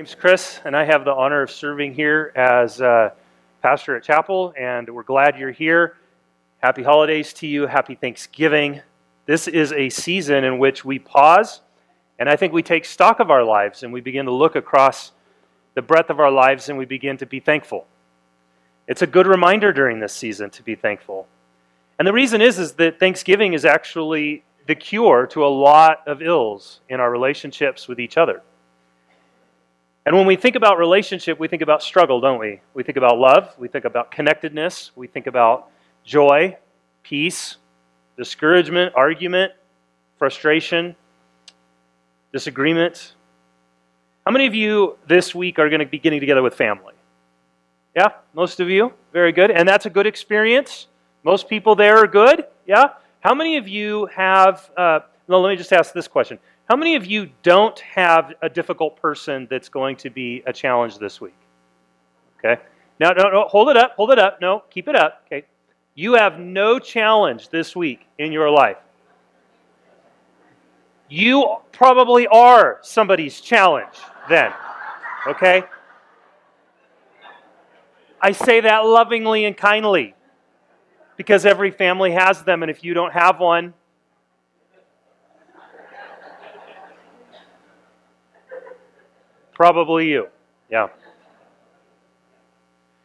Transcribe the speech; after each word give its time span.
name's 0.00 0.14
Chris, 0.14 0.60
and 0.64 0.74
I 0.74 0.86
have 0.86 1.04
the 1.04 1.12
honor 1.12 1.42
of 1.42 1.50
serving 1.50 1.92
here 1.92 2.32
as 2.34 2.80
uh, 2.80 3.10
pastor 3.60 3.96
at 3.96 4.02
chapel, 4.02 4.54
and 4.58 4.88
we're 4.88 5.02
glad 5.02 5.38
you're 5.38 5.50
here. 5.50 5.98
Happy 6.60 6.82
holidays 6.82 7.34
to 7.34 7.46
you. 7.46 7.66
Happy 7.66 7.96
Thanksgiving. 7.96 8.80
This 9.26 9.46
is 9.46 9.74
a 9.74 9.90
season 9.90 10.42
in 10.42 10.58
which 10.58 10.86
we 10.86 10.98
pause, 10.98 11.60
and 12.18 12.30
I 12.30 12.36
think 12.36 12.54
we 12.54 12.62
take 12.62 12.86
stock 12.86 13.20
of 13.20 13.30
our 13.30 13.44
lives 13.44 13.82
and 13.82 13.92
we 13.92 14.00
begin 14.00 14.24
to 14.24 14.32
look 14.32 14.56
across 14.56 15.12
the 15.74 15.82
breadth 15.82 16.08
of 16.08 16.18
our 16.18 16.30
lives 16.30 16.70
and 16.70 16.78
we 16.78 16.86
begin 16.86 17.18
to 17.18 17.26
be 17.26 17.38
thankful. 17.38 17.86
It's 18.86 19.02
a 19.02 19.06
good 19.06 19.26
reminder 19.26 19.70
during 19.70 20.00
this 20.00 20.14
season 20.14 20.48
to 20.48 20.62
be 20.62 20.76
thankful. 20.76 21.28
And 21.98 22.08
the 22.08 22.14
reason 22.14 22.40
is, 22.40 22.58
is 22.58 22.72
that 22.76 22.98
Thanksgiving 22.98 23.52
is 23.52 23.66
actually 23.66 24.44
the 24.66 24.76
cure 24.76 25.26
to 25.26 25.44
a 25.44 25.48
lot 25.48 25.98
of 26.06 26.22
ills 26.22 26.80
in 26.88 27.00
our 27.00 27.10
relationships 27.10 27.86
with 27.86 28.00
each 28.00 28.16
other. 28.16 28.40
And 30.06 30.16
when 30.16 30.26
we 30.26 30.36
think 30.36 30.56
about 30.56 30.78
relationship, 30.78 31.38
we 31.38 31.46
think 31.46 31.62
about 31.62 31.82
struggle, 31.82 32.20
don't 32.20 32.40
we? 32.40 32.60
We 32.72 32.82
think 32.82 32.96
about 32.96 33.18
love, 33.18 33.54
we 33.58 33.68
think 33.68 33.84
about 33.84 34.10
connectedness, 34.10 34.92
we 34.96 35.06
think 35.06 35.26
about 35.26 35.68
joy, 36.04 36.56
peace, 37.02 37.56
discouragement, 38.16 38.94
argument, 38.96 39.52
frustration, 40.18 40.96
disagreement. 42.32 43.14
How 44.24 44.32
many 44.32 44.46
of 44.46 44.54
you 44.54 44.96
this 45.06 45.34
week 45.34 45.58
are 45.58 45.68
going 45.68 45.80
to 45.80 45.86
be 45.86 45.98
getting 45.98 46.20
together 46.20 46.42
with 46.42 46.54
family? 46.54 46.94
Yeah, 47.96 48.08
most 48.34 48.60
of 48.60 48.70
you. 48.70 48.92
Very 49.12 49.32
good. 49.32 49.50
And 49.50 49.68
that's 49.68 49.86
a 49.86 49.90
good 49.90 50.06
experience. 50.06 50.86
Most 51.24 51.48
people 51.48 51.74
there 51.74 51.98
are 51.98 52.06
good. 52.06 52.46
Yeah. 52.66 52.90
How 53.20 53.34
many 53.34 53.56
of 53.56 53.66
you 53.68 54.06
have, 54.06 54.70
uh, 54.76 55.00
no, 55.28 55.40
let 55.40 55.50
me 55.50 55.56
just 55.56 55.72
ask 55.72 55.92
this 55.92 56.08
question. 56.08 56.38
How 56.70 56.76
many 56.76 56.94
of 56.94 57.04
you 57.04 57.28
don't 57.42 57.76
have 57.80 58.32
a 58.42 58.48
difficult 58.48 58.94
person 58.94 59.48
that's 59.50 59.68
going 59.68 59.96
to 59.96 60.08
be 60.08 60.44
a 60.46 60.52
challenge 60.52 60.98
this 60.98 61.20
week? 61.20 61.34
Okay. 62.38 62.62
Now, 63.00 63.10
no, 63.10 63.28
no, 63.28 63.48
hold 63.48 63.70
it 63.70 63.76
up, 63.76 63.94
hold 63.96 64.12
it 64.12 64.20
up. 64.20 64.40
No, 64.40 64.62
keep 64.70 64.86
it 64.86 64.94
up. 64.94 65.24
Okay. 65.26 65.44
You 65.96 66.14
have 66.14 66.38
no 66.38 66.78
challenge 66.78 67.48
this 67.48 67.74
week 67.74 68.06
in 68.18 68.30
your 68.30 68.48
life. 68.50 68.76
You 71.08 71.56
probably 71.72 72.28
are 72.28 72.78
somebody's 72.82 73.40
challenge 73.40 73.96
then. 74.28 74.52
Okay? 75.26 75.64
I 78.20 78.30
say 78.30 78.60
that 78.60 78.84
lovingly 78.84 79.44
and 79.44 79.56
kindly 79.56 80.14
because 81.16 81.44
every 81.44 81.72
family 81.72 82.12
has 82.12 82.44
them, 82.44 82.62
and 82.62 82.70
if 82.70 82.84
you 82.84 82.94
don't 82.94 83.12
have 83.12 83.40
one, 83.40 83.74
Probably 89.60 90.08
you. 90.08 90.28
Yeah. 90.70 90.86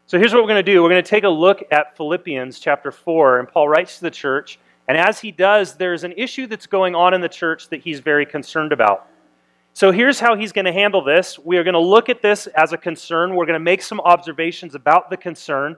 So 0.06 0.18
here's 0.18 0.34
what 0.34 0.42
we're 0.42 0.48
going 0.48 0.64
to 0.64 0.72
do. 0.72 0.82
We're 0.82 0.88
going 0.88 1.04
to 1.04 1.10
take 1.10 1.26
a 1.26 1.30
look 1.30 1.62
at 1.70 1.98
Philippians 1.98 2.60
chapter 2.60 2.94
4, 2.94 3.40
and 3.40 3.50
Paul 3.50 3.68
writes 3.68 3.98
to 3.98 4.04
the 4.04 4.10
church. 4.10 4.58
And 4.88 4.98
as 4.98 5.20
he 5.20 5.32
does, 5.34 5.76
there's 5.76 6.06
an 6.06 6.14
issue 6.14 6.48
that's 6.48 6.66
going 6.66 6.96
on 6.96 7.14
in 7.14 7.20
the 7.20 7.28
church 7.28 7.68
that 7.72 7.82
he's 7.82 8.00
very 8.00 8.26
concerned 8.26 8.72
about. 8.72 9.06
So 9.74 9.92
here's 9.92 10.18
how 10.18 10.38
he's 10.38 10.54
going 10.54 10.64
to 10.64 10.72
handle 10.72 11.04
this. 11.04 11.38
We 11.38 11.58
are 11.58 11.64
going 11.66 11.74
to 11.74 11.80
look 11.82 12.08
at 12.08 12.22
this 12.22 12.48
as 12.48 12.72
a 12.72 12.78
concern. 12.78 13.36
We're 13.36 13.48
going 13.48 13.60
to 13.60 13.60
make 13.60 13.82
some 13.82 14.00
observations 14.00 14.76
about 14.76 15.10
the 15.10 15.18
concern. 15.18 15.76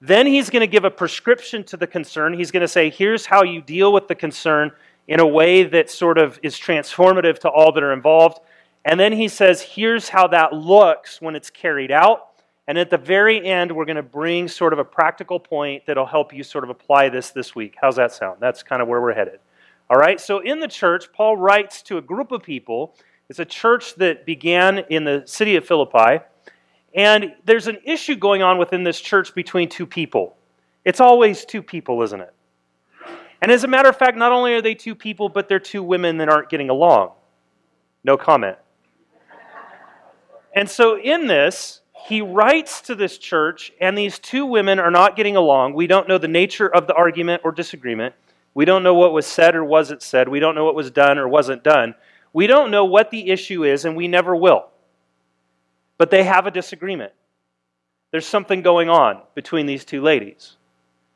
Then 0.00 0.28
he's 0.28 0.50
going 0.50 0.60
to 0.60 0.68
give 0.68 0.84
a 0.84 0.90
prescription 0.92 1.64
to 1.64 1.76
the 1.76 1.88
concern. 1.88 2.32
He's 2.32 2.52
going 2.52 2.60
to 2.60 2.68
say, 2.68 2.90
here's 2.90 3.26
how 3.26 3.42
you 3.42 3.60
deal 3.60 3.92
with 3.92 4.06
the 4.06 4.14
concern 4.14 4.70
in 5.08 5.18
a 5.18 5.26
way 5.26 5.64
that 5.64 5.90
sort 5.90 6.16
of 6.16 6.38
is 6.44 6.54
transformative 6.54 7.40
to 7.40 7.48
all 7.48 7.72
that 7.72 7.82
are 7.82 7.92
involved. 7.92 8.38
And 8.84 8.98
then 8.98 9.12
he 9.12 9.28
says, 9.28 9.62
here's 9.62 10.08
how 10.08 10.26
that 10.28 10.52
looks 10.52 11.20
when 11.20 11.36
it's 11.36 11.50
carried 11.50 11.90
out. 11.90 12.28
And 12.66 12.78
at 12.78 12.90
the 12.90 12.98
very 12.98 13.44
end, 13.44 13.72
we're 13.72 13.84
going 13.84 13.96
to 13.96 14.02
bring 14.02 14.48
sort 14.48 14.72
of 14.72 14.78
a 14.78 14.84
practical 14.84 15.38
point 15.38 15.84
that'll 15.86 16.06
help 16.06 16.32
you 16.32 16.42
sort 16.42 16.64
of 16.64 16.70
apply 16.70 17.08
this 17.08 17.30
this 17.30 17.54
week. 17.54 17.74
How's 17.80 17.96
that 17.96 18.12
sound? 18.12 18.38
That's 18.40 18.62
kind 18.62 18.80
of 18.82 18.88
where 18.88 19.00
we're 19.00 19.14
headed. 19.14 19.40
All 19.90 19.98
right, 19.98 20.20
so 20.20 20.38
in 20.38 20.60
the 20.60 20.68
church, 20.68 21.12
Paul 21.12 21.36
writes 21.36 21.82
to 21.82 21.98
a 21.98 22.00
group 22.00 22.32
of 22.32 22.42
people. 22.42 22.94
It's 23.28 23.38
a 23.38 23.44
church 23.44 23.94
that 23.96 24.24
began 24.24 24.78
in 24.90 25.04
the 25.04 25.22
city 25.26 25.56
of 25.56 25.66
Philippi. 25.66 26.24
And 26.94 27.34
there's 27.44 27.66
an 27.66 27.78
issue 27.84 28.16
going 28.16 28.42
on 28.42 28.58
within 28.58 28.84
this 28.84 29.00
church 29.00 29.34
between 29.34 29.68
two 29.68 29.86
people. 29.86 30.36
It's 30.84 31.00
always 31.00 31.44
two 31.44 31.62
people, 31.62 32.02
isn't 32.02 32.20
it? 32.20 32.32
And 33.40 33.50
as 33.50 33.64
a 33.64 33.68
matter 33.68 33.88
of 33.88 33.96
fact, 33.96 34.16
not 34.16 34.32
only 34.32 34.54
are 34.54 34.62
they 34.62 34.74
two 34.74 34.94
people, 34.94 35.28
but 35.28 35.48
they're 35.48 35.58
two 35.58 35.82
women 35.82 36.18
that 36.18 36.28
aren't 36.28 36.48
getting 36.48 36.70
along. 36.70 37.12
No 38.04 38.16
comment. 38.16 38.56
And 40.54 40.68
so 40.68 40.98
in 40.98 41.26
this, 41.26 41.80
he 42.06 42.20
writes 42.20 42.80
to 42.82 42.94
this 42.94 43.16
church, 43.16 43.72
and 43.80 43.96
these 43.96 44.18
two 44.18 44.44
women 44.44 44.78
are 44.78 44.90
not 44.90 45.16
getting 45.16 45.36
along. 45.36 45.74
We 45.74 45.86
don't 45.86 46.08
know 46.08 46.18
the 46.18 46.28
nature 46.28 46.68
of 46.68 46.86
the 46.86 46.94
argument 46.94 47.42
or 47.44 47.52
disagreement. 47.52 48.14
We 48.54 48.64
don't 48.64 48.82
know 48.82 48.94
what 48.94 49.12
was 49.12 49.26
said 49.26 49.54
or 49.54 49.64
wasn't 49.64 50.02
said. 50.02 50.28
We 50.28 50.40
don't 50.40 50.54
know 50.54 50.64
what 50.64 50.74
was 50.74 50.90
done 50.90 51.18
or 51.18 51.28
wasn't 51.28 51.62
done. 51.62 51.94
We 52.32 52.46
don't 52.46 52.70
know 52.70 52.84
what 52.84 53.10
the 53.10 53.30
issue 53.30 53.64
is, 53.64 53.84
and 53.84 53.96
we 53.96 54.08
never 54.08 54.34
will. 54.34 54.66
But 55.96 56.10
they 56.10 56.24
have 56.24 56.46
a 56.46 56.50
disagreement. 56.50 57.12
There's 58.10 58.26
something 58.26 58.62
going 58.62 58.88
on 58.88 59.22
between 59.34 59.66
these 59.66 59.84
two 59.84 60.02
ladies. 60.02 60.56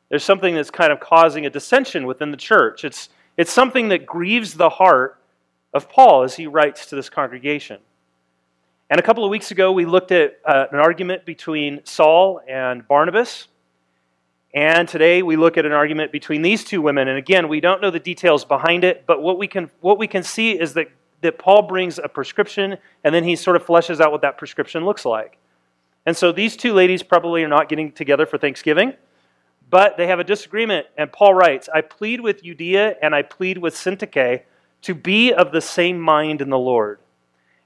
There's 0.09 0.25
something 0.25 0.55
that's 0.55 0.71
kind 0.71 0.93
of 0.93 1.01
causing 1.01 1.45
a 1.47 1.51
dissension 1.51 2.07
within 2.07 2.31
the 2.31 2.37
church. 2.37 2.85
It's, 2.85 3.09
it's 3.37 3.53
something 3.53 3.89
that 3.89 4.07
grieves 4.07 4.55
the 4.55 4.71
heart 4.71 5.21
of 5.75 5.91
Paul 5.91 6.23
as 6.23 6.37
he 6.37 6.47
writes 6.47 6.87
to 6.87 6.97
this 6.97 7.11
congregation. 7.11 7.81
And 8.89 9.01
a 9.01 9.03
couple 9.03 9.25
of 9.25 9.31
weeks 9.31 9.51
ago, 9.51 9.73
we 9.73 9.85
looked 9.85 10.13
at 10.13 10.39
uh, 10.45 10.67
an 10.71 10.79
argument 10.79 11.25
between 11.25 11.81
Saul 11.85 12.41
and 12.49 12.87
Barnabas. 12.87 13.49
And 14.55 14.89
today 14.89 15.23
we 15.23 15.35
look 15.35 15.59
at 15.59 15.67
an 15.67 15.73
argument 15.73 16.13
between 16.13 16.43
these 16.43 16.63
two 16.63 16.81
women. 16.81 17.09
And 17.09 17.19
again, 17.19 17.49
we 17.49 17.59
don't 17.61 17.83
know 17.83 17.91
the 17.91 17.99
details 17.99 18.45
behind 18.45 18.85
it, 18.85 19.05
but 19.05 19.21
what 19.21 19.39
we 19.39 19.49
can, 19.49 19.71
what 19.81 19.99
we 19.99 20.07
can 20.07 20.23
see 20.23 20.53
is 20.53 20.75
that, 20.75 20.87
that 21.23 21.37
Paul 21.37 21.63
brings 21.63 21.99
a 21.99 22.09
prescription 22.09 22.77
and 23.03 23.13
then 23.13 23.25
he 23.25 23.35
sort 23.35 23.57
of 23.57 23.67
fleshes 23.67 24.01
out 24.01 24.13
what 24.13 24.23
that 24.23 24.39
prescription 24.39 24.85
looks 24.85 25.05
like. 25.05 25.37
And 26.07 26.17
so 26.17 26.31
these 26.31 26.57
two 26.57 26.73
ladies 26.73 27.03
probably 27.03 27.43
are 27.43 27.49
not 27.49 27.69
getting 27.69 27.91
together 27.91 28.25
for 28.25 28.39
Thanksgiving, 28.39 28.95
but 29.69 29.97
they 29.97 30.07
have 30.07 30.21
a 30.21 30.25
disagreement. 30.25 30.87
And 30.97 31.13
Paul 31.13 31.35
writes, 31.35 31.69
I 31.75 31.81
plead 31.81 32.21
with 32.21 32.45
Euodia 32.45 32.95
and 33.03 33.17
I 33.17 33.23
plead 33.23 33.59
with 33.59 33.75
Syntyche 33.75 34.43
to 34.83 34.95
be 34.95 35.33
of 35.33 35.51
the 35.51 35.61
same 35.61 36.01
mind 36.01 36.41
in 36.41 36.51
the 36.51 36.59
Lord. 36.59 37.01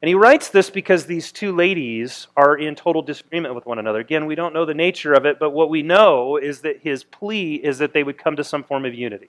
And 0.03 0.09
he 0.09 0.15
writes 0.15 0.49
this 0.49 0.71
because 0.71 1.05
these 1.05 1.31
two 1.31 1.55
ladies 1.55 2.27
are 2.35 2.57
in 2.57 2.75
total 2.75 3.03
disagreement 3.03 3.55
with 3.55 3.67
one 3.67 3.79
another. 3.79 3.99
Again, 3.99 4.25
we 4.25 4.35
don't 4.35 4.55
know 4.55 4.65
the 4.65 4.73
nature 4.73 5.13
of 5.13 5.27
it, 5.27 5.39
but 5.39 5.51
what 5.51 5.69
we 5.69 5.83
know 5.83 6.39
is 6.39 6.63
that 6.63 6.81
his 6.81 7.05
plea 7.05 7.57
is 7.57 7.79
that 7.79 7.93
they 7.93 8.03
would 8.03 8.17
come 8.17 8.35
to 8.37 8.45
some 8.45 8.65
form 8.65 8.87
of 8.87 8.95
unity. 8.95 9.29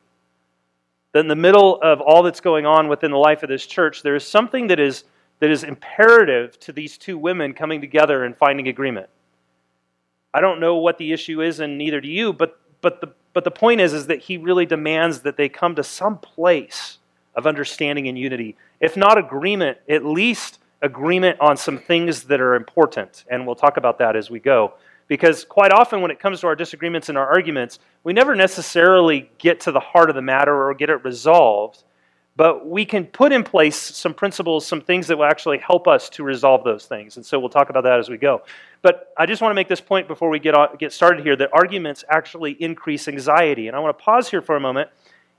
That 1.11 1.19
in 1.19 1.27
the 1.27 1.35
middle 1.35 1.77
of 1.81 1.99
all 1.99 2.23
that's 2.23 2.39
going 2.39 2.65
on 2.65 2.87
within 2.87 3.11
the 3.11 3.17
life 3.17 3.43
of 3.43 3.49
this 3.49 3.65
church, 3.65 4.01
there 4.01 4.15
is 4.15 4.25
something 4.25 4.67
that 4.67 4.79
is, 4.79 5.03
that 5.39 5.49
is 5.49 5.65
imperative 5.65 6.57
to 6.61 6.71
these 6.71 6.97
two 6.97 7.17
women 7.17 7.53
coming 7.53 7.81
together 7.81 8.23
and 8.23 8.37
finding 8.37 8.69
agreement. 8.69 9.09
I 10.33 10.39
don't 10.39 10.61
know 10.61 10.77
what 10.77 10.97
the 10.97 11.11
issue 11.11 11.41
is, 11.41 11.59
and 11.59 11.77
neither 11.77 11.99
do 11.99 12.07
you, 12.07 12.31
but, 12.31 12.57
but, 12.79 13.01
the, 13.01 13.07
but 13.33 13.43
the 13.43 13.51
point 13.51 13.81
is, 13.81 13.91
is 13.91 14.07
that 14.07 14.19
he 14.21 14.37
really 14.37 14.65
demands 14.65 15.19
that 15.23 15.35
they 15.35 15.49
come 15.49 15.75
to 15.75 15.83
some 15.83 16.17
place 16.17 16.99
of 17.35 17.45
understanding 17.45 18.07
and 18.07 18.17
unity. 18.17 18.55
If 18.79 18.95
not 18.95 19.17
agreement, 19.17 19.79
at 19.89 20.05
least 20.05 20.59
agreement 20.81 21.39
on 21.39 21.57
some 21.57 21.77
things 21.77 22.23
that 22.23 22.41
are 22.41 22.55
important. 22.55 23.25
And 23.29 23.45
we'll 23.45 23.55
talk 23.55 23.77
about 23.77 23.99
that 23.99 24.15
as 24.15 24.29
we 24.29 24.39
go. 24.39 24.73
Because 25.07 25.43
quite 25.43 25.73
often, 25.73 26.01
when 26.01 26.09
it 26.09 26.19
comes 26.19 26.39
to 26.41 26.47
our 26.47 26.55
disagreements 26.55 27.09
and 27.09 27.17
our 27.17 27.27
arguments, 27.27 27.79
we 28.03 28.13
never 28.13 28.35
necessarily 28.35 29.29
get 29.37 29.59
to 29.61 29.71
the 29.71 29.79
heart 29.79 30.09
of 30.09 30.15
the 30.15 30.21
matter 30.21 30.55
or 30.55 30.73
get 30.73 30.89
it 30.89 31.03
resolved. 31.03 31.83
But 32.37 32.65
we 32.65 32.85
can 32.85 33.05
put 33.05 33.33
in 33.33 33.43
place 33.43 33.75
some 33.77 34.13
principles, 34.13 34.65
some 34.65 34.79
things 34.79 35.07
that 35.07 35.17
will 35.17 35.25
actually 35.25 35.57
help 35.57 35.85
us 35.87 36.09
to 36.11 36.23
resolve 36.23 36.63
those 36.63 36.85
things. 36.85 37.17
And 37.17 37.25
so 37.25 37.39
we'll 37.39 37.49
talk 37.49 37.69
about 37.69 37.83
that 37.83 37.99
as 37.99 38.09
we 38.09 38.17
go. 38.17 38.43
But 38.81 39.13
I 39.17 39.25
just 39.25 39.41
want 39.41 39.51
to 39.51 39.55
make 39.55 39.67
this 39.67 39.81
point 39.81 40.07
before 40.07 40.29
we 40.29 40.39
get, 40.39 40.55
on, 40.55 40.77
get 40.77 40.93
started 40.93 41.25
here 41.25 41.35
that 41.35 41.49
arguments 41.51 42.05
actually 42.09 42.53
increase 42.53 43.09
anxiety. 43.09 43.67
And 43.67 43.75
I 43.75 43.79
want 43.79 43.97
to 43.97 44.03
pause 44.03 44.29
here 44.29 44.41
for 44.41 44.55
a 44.55 44.61
moment. 44.61 44.89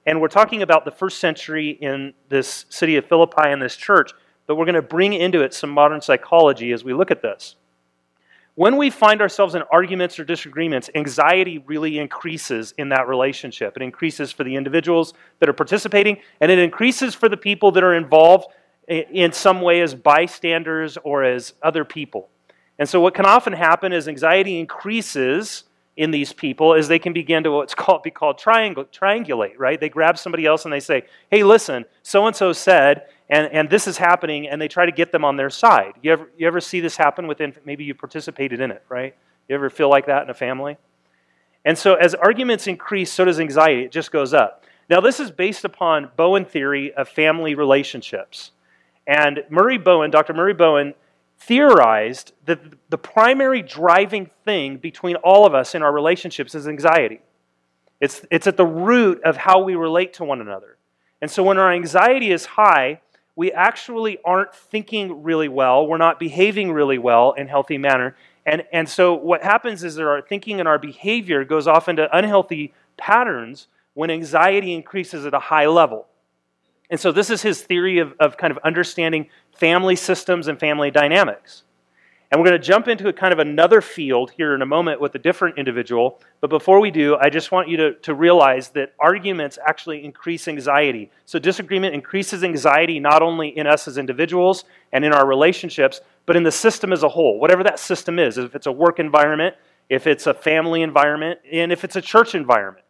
And 0.05 0.21
we're 0.21 0.29
talking 0.29 0.61
about 0.61 0.85
the 0.85 0.91
first 0.91 1.19
century 1.19 1.71
in 1.71 2.13
this 2.29 2.67
city 2.69 2.97
of 2.97 3.07
Philippi 3.07 3.47
and 3.47 3.63
this 3.63 3.77
church 3.77 4.13
but 4.53 4.59
we're 4.59 4.67
going 4.67 4.75
to 4.75 4.83
bring 4.83 5.15
into 5.15 5.41
it 5.41 5.55
some 5.55 5.71
modern 5.71 6.03
psychology 6.03 6.73
as 6.73 6.85
we 6.85 6.93
look 6.93 7.11
at 7.11 7.23
this. 7.23 7.57
When 8.55 8.77
we 8.77 8.91
find 8.91 9.23
ourselves 9.23 9.55
in 9.55 9.63
arguments 9.73 10.19
or 10.19 10.25
disagreements, 10.25 10.91
anxiety 10.95 11.57
really 11.57 11.99
increases 11.99 12.75
in 12.77 12.91
that 12.91 13.09
relationship. 13.09 13.77
It 13.77 13.83
increases 13.83 14.31
for 14.31 14.45
the 14.45 14.55
individuals 14.55 15.15
that 15.39 15.49
are 15.49 15.55
participating, 15.55 16.19
and 16.39 16.53
it 16.53 16.59
increases 16.59 17.15
for 17.15 17.31
the 17.31 17.37
people 17.39 17.73
that 17.73 17.83
are 17.83 17.95
involved 17.95 18.49
in 18.89 19.33
some 19.33 19.63
way 19.63 19.81
as 19.81 19.95
bystanders 19.95 20.99
or 21.03 21.25
as 21.25 21.55
other 21.63 21.83
people. 21.83 22.29
And 22.79 22.87
so, 22.87 23.01
what 23.01 23.15
can 23.15 23.25
often 23.25 23.55
happen 23.55 23.95
is 23.95 24.07
anxiety 24.07 24.61
increases 24.61 25.65
in 25.97 26.11
these 26.11 26.35
people 26.35 26.75
as 26.75 26.89
they 26.89 26.99
can 26.99 27.15
begin 27.15 27.45
to 27.45 27.51
what's 27.51 27.75
called 27.75 28.03
be 28.03 28.11
called 28.11 28.39
triangulate, 28.39 29.55
right? 29.57 29.81
They 29.81 29.89
grab 29.89 30.19
somebody 30.19 30.45
else 30.45 30.67
and 30.67 30.73
they 30.75 30.81
say, 30.81 31.05
"Hey, 31.31 31.43
listen, 31.43 31.87
so 32.03 32.27
and 32.27 32.37
so 32.37 32.53
said," 32.53 33.07
and, 33.33 33.51
and 33.51 33.71
this 33.71 33.87
is 33.87 33.97
happening, 33.97 34.47
and 34.47 34.61
they 34.61 34.69
try 34.69 34.85
to 34.85 34.93
get 34.93 35.11
them 35.11 35.25
on 35.25 35.37
their 35.37 35.49
side. 35.49 35.95
You 36.03 36.13
ever, 36.13 36.31
you 36.37 36.47
ever 36.47 36.61
see 36.61 36.81
this 36.81 36.99
happen 36.99 37.27
within, 37.27 37.55
maybe 37.65 37.83
you 37.83 37.95
participated 37.95 38.61
in 38.61 38.71
it, 38.71 38.85
right? 38.91 39.17
You 39.49 39.55
ever 39.55 39.71
feel 39.71 39.89
like 39.89 40.05
that 40.05 40.23
in 40.23 40.29
a 40.29 40.35
family? 40.35 40.77
And 41.65 41.79
so 41.79 41.95
as 41.95 42.15
arguments 42.15 42.67
increase, 42.67 43.11
so 43.11 43.25
does 43.25 43.41
anxiety. 43.41 43.85
It 43.85 43.91
just 43.91 44.13
goes 44.13 44.35
up. 44.35 44.65
Now, 44.91 45.01
this 45.01 45.19
is 45.19 45.31
based 45.31 45.65
upon 45.65 46.11
Bowen 46.15 46.45
theory 46.45 46.93
of 46.93 47.09
family 47.09 47.55
relationships. 47.55 48.51
And 49.07 49.45
Murray 49.49 49.79
Bowen, 49.79 50.11
Dr. 50.11 50.35
Murray 50.35 50.53
Bowen, 50.53 50.93
theorized 51.39 52.35
that 52.45 52.61
the 52.91 52.99
primary 52.99 53.63
driving 53.63 54.31
thing 54.45 54.77
between 54.77 55.17
all 55.17 55.47
of 55.47 55.55
us 55.55 55.75
in 55.75 55.83
our 55.83 55.93
relationships 55.93 56.55
is 56.55 56.69
anxiety. 56.69 57.23
It's, 57.99 58.27
it's 58.31 58.47
at 58.47 58.59
the 58.59 58.67
root 58.67 59.23
of 59.23 59.39
how 59.39 59.63
we 59.63 59.75
relate 59.75 60.13
to 60.15 60.25
one 60.25 60.43
another. 60.43 60.77
And 61.23 61.31
so 61.31 61.43
when 61.43 61.57
our 61.57 61.73
anxiety 61.73 62.31
is 62.31 62.45
high, 62.45 63.01
we 63.35 63.53
actually 63.53 64.19
aren't 64.25 64.55
thinking 64.55 65.23
really 65.23 65.49
well. 65.49 65.87
We're 65.87 65.97
not 65.97 66.19
behaving 66.19 66.73
really 66.73 66.99
well 66.99 67.33
in 67.33 67.49
healthy 67.49 67.79
manner. 67.79 68.17
And, 68.45 68.65
and 68.73 68.89
so 68.89 69.15
what 69.15 69.43
happens 69.43 69.85
is 69.85 69.95
that 69.95 70.05
our 70.05 70.21
thinking 70.21 70.59
and 70.59 70.69
our 70.69 70.79
behavior 70.79 71.45
goes 71.45 71.67
off 71.67 71.89
into 71.89 72.15
unhealthy 72.17 72.75
patterns 72.97 73.69
when 73.95 74.11
anxiety 74.11 74.75
increases 74.75 75.25
at 75.25 75.35
a 75.35 75.39
high 75.39 75.67
level. 75.67 76.07
And 76.91 77.01
so 77.01 77.11
this 77.11 77.31
is 77.31 77.43
his 77.43 77.63
theory 77.63 77.99
of, 77.99 78.15
of 78.21 78.37
kind 78.37 78.51
of 78.51 78.59
understanding 78.65 79.29
family 79.57 79.97
systems 79.97 80.49
and 80.49 80.59
family 80.59 80.91
dynamics. 80.91 81.63
And 82.33 82.41
we're 82.41 82.49
going 82.49 82.59
to 82.63 82.67
jump 82.67 82.89
into 82.89 83.09
a 83.09 83.13
kind 83.13 83.35
of 83.35 83.41
another 83.41 83.83
field 83.83 84.31
here 84.31 84.55
in 84.55 84.63
a 84.63 84.67
moment 84.67 85.03
with 85.03 85.15
a 85.15 85.19
different 85.19 85.59
individual. 85.59 86.19
But 86.41 86.49
before 86.49 86.81
we 86.81 86.91
do, 86.91 87.15
I 87.17 87.29
just 87.29 87.53
want 87.53 87.69
you 87.69 87.77
to, 87.77 87.93
to 87.97 88.15
realize 88.15 88.71
that 88.71 88.95
arguments 88.99 89.59
actually 89.63 90.03
increase 90.03 90.49
anxiety. 90.49 91.11
So 91.27 91.39
disagreement 91.39 91.93
increases 91.95 92.43
anxiety 92.43 92.99
not 93.01 93.21
only 93.21 93.49
in 93.49 93.67
us 93.67 93.87
as 93.87 93.99
individuals 93.99 94.65
and 94.95 95.05
in 95.05 95.13
our 95.13 95.27
relationships, 95.27 96.01
but 96.25 96.35
in 96.35 96.43
the 96.43 96.51
system 96.51 96.91
as 96.91 97.03
a 97.03 97.09
whole, 97.11 97.39
whatever 97.39 97.63
that 97.65 97.79
system 97.79 98.19
is. 98.19 98.39
If 98.39 98.55
it's 98.55 98.67
a 98.67 98.73
work 98.73 98.99
environment, 98.99 99.55
if 99.91 100.07
it's 100.07 100.27
a 100.27 100.33
family 100.33 100.81
environment, 100.81 101.39
and 101.53 101.71
if 101.71 101.85
it's 101.85 101.97
a 101.97 102.03
church 102.03 102.35
environment. 102.35 102.87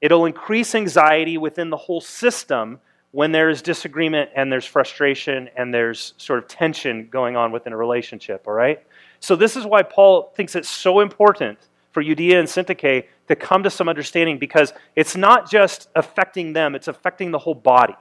It'll 0.00 0.24
increase 0.24 0.74
anxiety 0.74 1.36
within 1.36 1.68
the 1.68 1.76
whole 1.76 2.00
system 2.00 2.80
when 3.12 3.30
there 3.30 3.50
is 3.50 3.62
disagreement 3.62 4.30
and 4.34 4.50
there's 4.50 4.64
frustration 4.64 5.48
and 5.56 5.72
there's 5.72 6.14
sort 6.16 6.38
of 6.38 6.48
tension 6.48 7.08
going 7.10 7.36
on 7.36 7.52
within 7.52 7.72
a 7.72 7.76
relationship, 7.76 8.44
all 8.46 8.54
right? 8.54 8.82
So, 9.20 9.36
this 9.36 9.54
is 9.54 9.64
why 9.64 9.82
Paul 9.82 10.32
thinks 10.34 10.56
it's 10.56 10.68
so 10.68 11.00
important 11.00 11.58
for 11.92 12.02
Euodia 12.02 12.38
and 12.38 12.48
Syntyche 12.48 13.04
to 13.28 13.36
come 13.36 13.62
to 13.62 13.70
some 13.70 13.88
understanding 13.88 14.38
because 14.38 14.72
it's 14.96 15.14
not 15.14 15.48
just 15.48 15.88
affecting 15.94 16.54
them, 16.54 16.74
it's 16.74 16.88
affecting 16.88 17.30
the 17.30 17.38
whole 17.38 17.54
body. 17.54 17.94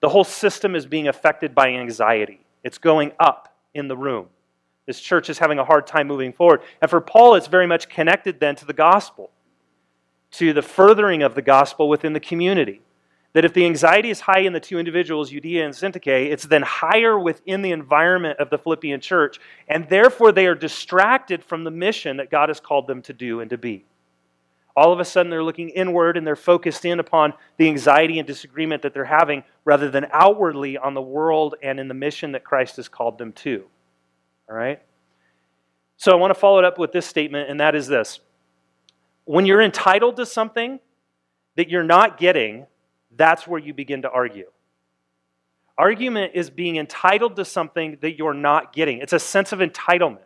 The 0.00 0.10
whole 0.10 0.24
system 0.24 0.76
is 0.76 0.84
being 0.84 1.08
affected 1.08 1.54
by 1.54 1.68
anxiety, 1.68 2.44
it's 2.62 2.78
going 2.78 3.12
up 3.18 3.56
in 3.74 3.88
the 3.88 3.96
room. 3.96 4.26
This 4.84 5.00
church 5.00 5.30
is 5.30 5.38
having 5.38 5.58
a 5.58 5.64
hard 5.64 5.86
time 5.86 6.08
moving 6.08 6.32
forward. 6.32 6.60
And 6.80 6.90
for 6.90 7.00
Paul, 7.00 7.36
it's 7.36 7.46
very 7.46 7.68
much 7.68 7.88
connected 7.88 8.40
then 8.40 8.56
to 8.56 8.66
the 8.66 8.72
gospel, 8.72 9.30
to 10.32 10.52
the 10.52 10.60
furthering 10.60 11.22
of 11.22 11.36
the 11.36 11.42
gospel 11.42 11.88
within 11.88 12.12
the 12.12 12.20
community 12.20 12.82
that 13.32 13.44
if 13.44 13.54
the 13.54 13.64
anxiety 13.64 14.10
is 14.10 14.20
high 14.20 14.40
in 14.40 14.52
the 14.52 14.60
two 14.60 14.78
individuals, 14.78 15.30
Euodia 15.30 15.64
and 15.64 15.74
Syntyche, 15.74 16.30
it's 16.30 16.44
then 16.44 16.62
higher 16.62 17.18
within 17.18 17.62
the 17.62 17.72
environment 17.72 18.38
of 18.38 18.50
the 18.50 18.58
Philippian 18.58 19.00
church, 19.00 19.40
and 19.68 19.88
therefore 19.88 20.32
they 20.32 20.46
are 20.46 20.54
distracted 20.54 21.42
from 21.42 21.64
the 21.64 21.70
mission 21.70 22.18
that 22.18 22.30
God 22.30 22.50
has 22.50 22.60
called 22.60 22.86
them 22.86 23.00
to 23.02 23.12
do 23.12 23.40
and 23.40 23.48
to 23.50 23.58
be. 23.58 23.84
All 24.74 24.92
of 24.92 25.00
a 25.00 25.04
sudden, 25.04 25.28
they're 25.30 25.44
looking 25.44 25.68
inward 25.68 26.16
and 26.16 26.26
they're 26.26 26.36
focused 26.36 26.84
in 26.84 26.98
upon 26.98 27.34
the 27.58 27.68
anxiety 27.68 28.18
and 28.18 28.26
disagreement 28.26 28.82
that 28.82 28.94
they're 28.94 29.04
having 29.04 29.44
rather 29.64 29.90
than 29.90 30.06
outwardly 30.12 30.78
on 30.78 30.94
the 30.94 31.02
world 31.02 31.56
and 31.62 31.78
in 31.78 31.88
the 31.88 31.94
mission 31.94 32.32
that 32.32 32.44
Christ 32.44 32.76
has 32.76 32.88
called 32.88 33.18
them 33.18 33.32
to. 33.32 33.64
All 34.48 34.56
right? 34.56 34.80
So 35.98 36.10
I 36.10 36.14
want 36.16 36.32
to 36.32 36.38
follow 36.38 36.58
it 36.58 36.64
up 36.64 36.78
with 36.78 36.92
this 36.92 37.06
statement, 37.06 37.50
and 37.50 37.60
that 37.60 37.74
is 37.74 37.86
this 37.86 38.20
When 39.24 39.46
you're 39.46 39.62
entitled 39.62 40.16
to 40.16 40.26
something 40.26 40.80
that 41.56 41.68
you're 41.68 41.84
not 41.84 42.18
getting, 42.18 42.66
that's 43.16 43.46
where 43.46 43.60
you 43.60 43.74
begin 43.74 44.02
to 44.02 44.10
argue. 44.10 44.46
Argument 45.78 46.32
is 46.34 46.50
being 46.50 46.76
entitled 46.76 47.36
to 47.36 47.44
something 47.44 47.98
that 48.02 48.16
you're 48.16 48.34
not 48.34 48.72
getting. 48.72 48.98
It's 48.98 49.12
a 49.12 49.18
sense 49.18 49.52
of 49.52 49.60
entitlement 49.60 50.20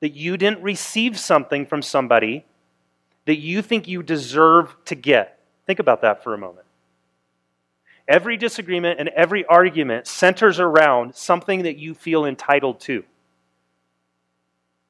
that 0.00 0.10
you 0.10 0.36
didn't 0.36 0.62
receive 0.62 1.18
something 1.18 1.66
from 1.66 1.82
somebody 1.82 2.44
that 3.26 3.36
you 3.36 3.60
think 3.60 3.88
you 3.88 4.02
deserve 4.02 4.74
to 4.86 4.94
get. 4.94 5.40
Think 5.66 5.80
about 5.80 6.02
that 6.02 6.22
for 6.22 6.32
a 6.32 6.38
moment. 6.38 6.66
Every 8.06 8.38
disagreement 8.38 9.00
and 9.00 9.10
every 9.10 9.44
argument 9.44 10.06
centers 10.06 10.60
around 10.60 11.14
something 11.14 11.64
that 11.64 11.76
you 11.76 11.94
feel 11.94 12.24
entitled 12.24 12.80
to. 12.80 13.04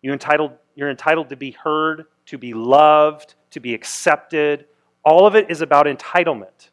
You 0.02 0.12
entitled, 0.12 0.52
you're 0.76 0.90
entitled 0.90 1.30
to 1.30 1.36
be 1.36 1.50
heard, 1.50 2.04
to 2.26 2.38
be 2.38 2.54
loved, 2.54 3.34
to 3.50 3.60
be 3.60 3.74
accepted. 3.74 4.66
All 5.04 5.26
of 5.26 5.34
it 5.34 5.50
is 5.50 5.62
about 5.62 5.86
entitlement 5.86 6.68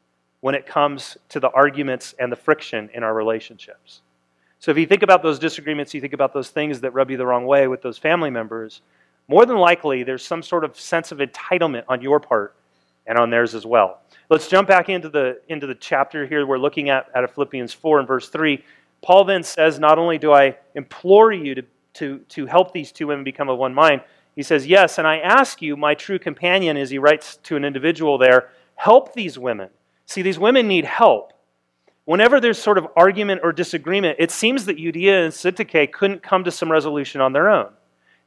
when 0.46 0.54
it 0.54 0.68
comes 0.68 1.18
to 1.28 1.40
the 1.40 1.50
arguments 1.50 2.14
and 2.20 2.32
the 2.32 2.36
friction 2.36 2.88
in 2.94 3.02
our 3.02 3.16
relationships. 3.16 4.04
So 4.60 4.70
if 4.70 4.78
you 4.78 4.86
think 4.86 5.02
about 5.02 5.24
those 5.24 5.40
disagreements, 5.40 5.92
you 5.92 6.00
think 6.00 6.14
about 6.14 6.36
those 6.36 6.52
things 6.52 6.82
that 6.82 6.92
rub 6.92 7.10
you 7.10 7.18
the 7.18 7.26
wrong 7.26 7.48
way 7.48 7.68
with 7.68 7.82
those 7.82 7.98
family 7.98 8.30
members, 8.30 8.82
more 9.28 9.48
than 9.48 9.58
likely 9.58 10.04
there's 10.04 10.24
some 10.24 10.44
sort 10.44 10.64
of 10.64 10.80
sense 10.80 11.12
of 11.12 11.18
entitlement 11.18 11.86
on 11.88 12.00
your 12.00 12.20
part 12.20 12.54
and 13.08 13.18
on 13.18 13.32
theirs 13.32 13.56
as 13.56 13.66
well. 13.66 14.02
Let's 14.30 14.48
jump 14.48 14.68
back 14.68 14.88
into 14.88 15.10
the, 15.10 15.42
into 15.50 15.66
the 15.66 15.74
chapter 15.74 16.28
here 16.28 16.46
we're 16.46 16.60
looking 16.60 16.90
at 16.92 17.08
out 17.16 17.24
of 17.24 17.32
Philippians 17.32 17.74
4 17.74 17.98
and 17.98 18.08
verse 18.08 18.30
3. 18.30 18.64
Paul 19.02 19.24
then 19.24 19.42
says, 19.42 19.80
Not 19.80 19.98
only 19.98 20.20
do 20.20 20.32
I 20.32 20.58
implore 20.76 21.32
you 21.32 21.56
to, 21.56 21.64
to, 21.96 22.20
to 22.20 22.46
help 22.46 22.72
these 22.72 22.92
two 22.92 23.08
women 23.08 23.24
become 23.24 23.50
of 23.50 23.58
one 23.58 23.74
mind, 23.74 24.02
he 24.36 24.44
says, 24.44 24.68
Yes, 24.68 25.00
and 25.00 25.08
I 25.08 25.18
ask 25.18 25.64
you, 25.64 25.76
my 25.76 25.96
true 25.96 26.20
companion, 26.20 26.78
as 26.78 26.92
he 26.92 27.00
writes 27.00 27.38
to 27.38 27.56
an 27.56 27.66
individual 27.66 28.20
there, 28.20 28.50
help 28.76 29.16
these 29.16 29.40
women 29.40 29.70
See, 30.06 30.22
these 30.22 30.40
women 30.40 30.68
need 30.68 30.86
help. 30.86 31.34
Whenever 32.06 32.40
there's 32.40 32.62
sort 32.62 32.78
of 32.78 32.88
argument 32.96 33.42
or 33.44 33.52
disagreement, 33.52 34.18
it 34.20 34.30
seems 34.30 34.66
that 34.66 34.78
Euodia 34.78 35.24
and 35.26 35.34
Syntyche 35.34 35.92
couldn't 35.92 36.22
come 36.22 36.44
to 36.44 36.52
some 36.52 36.72
resolution 36.72 37.20
on 37.20 37.34
their 37.34 37.50
own. 37.50 37.72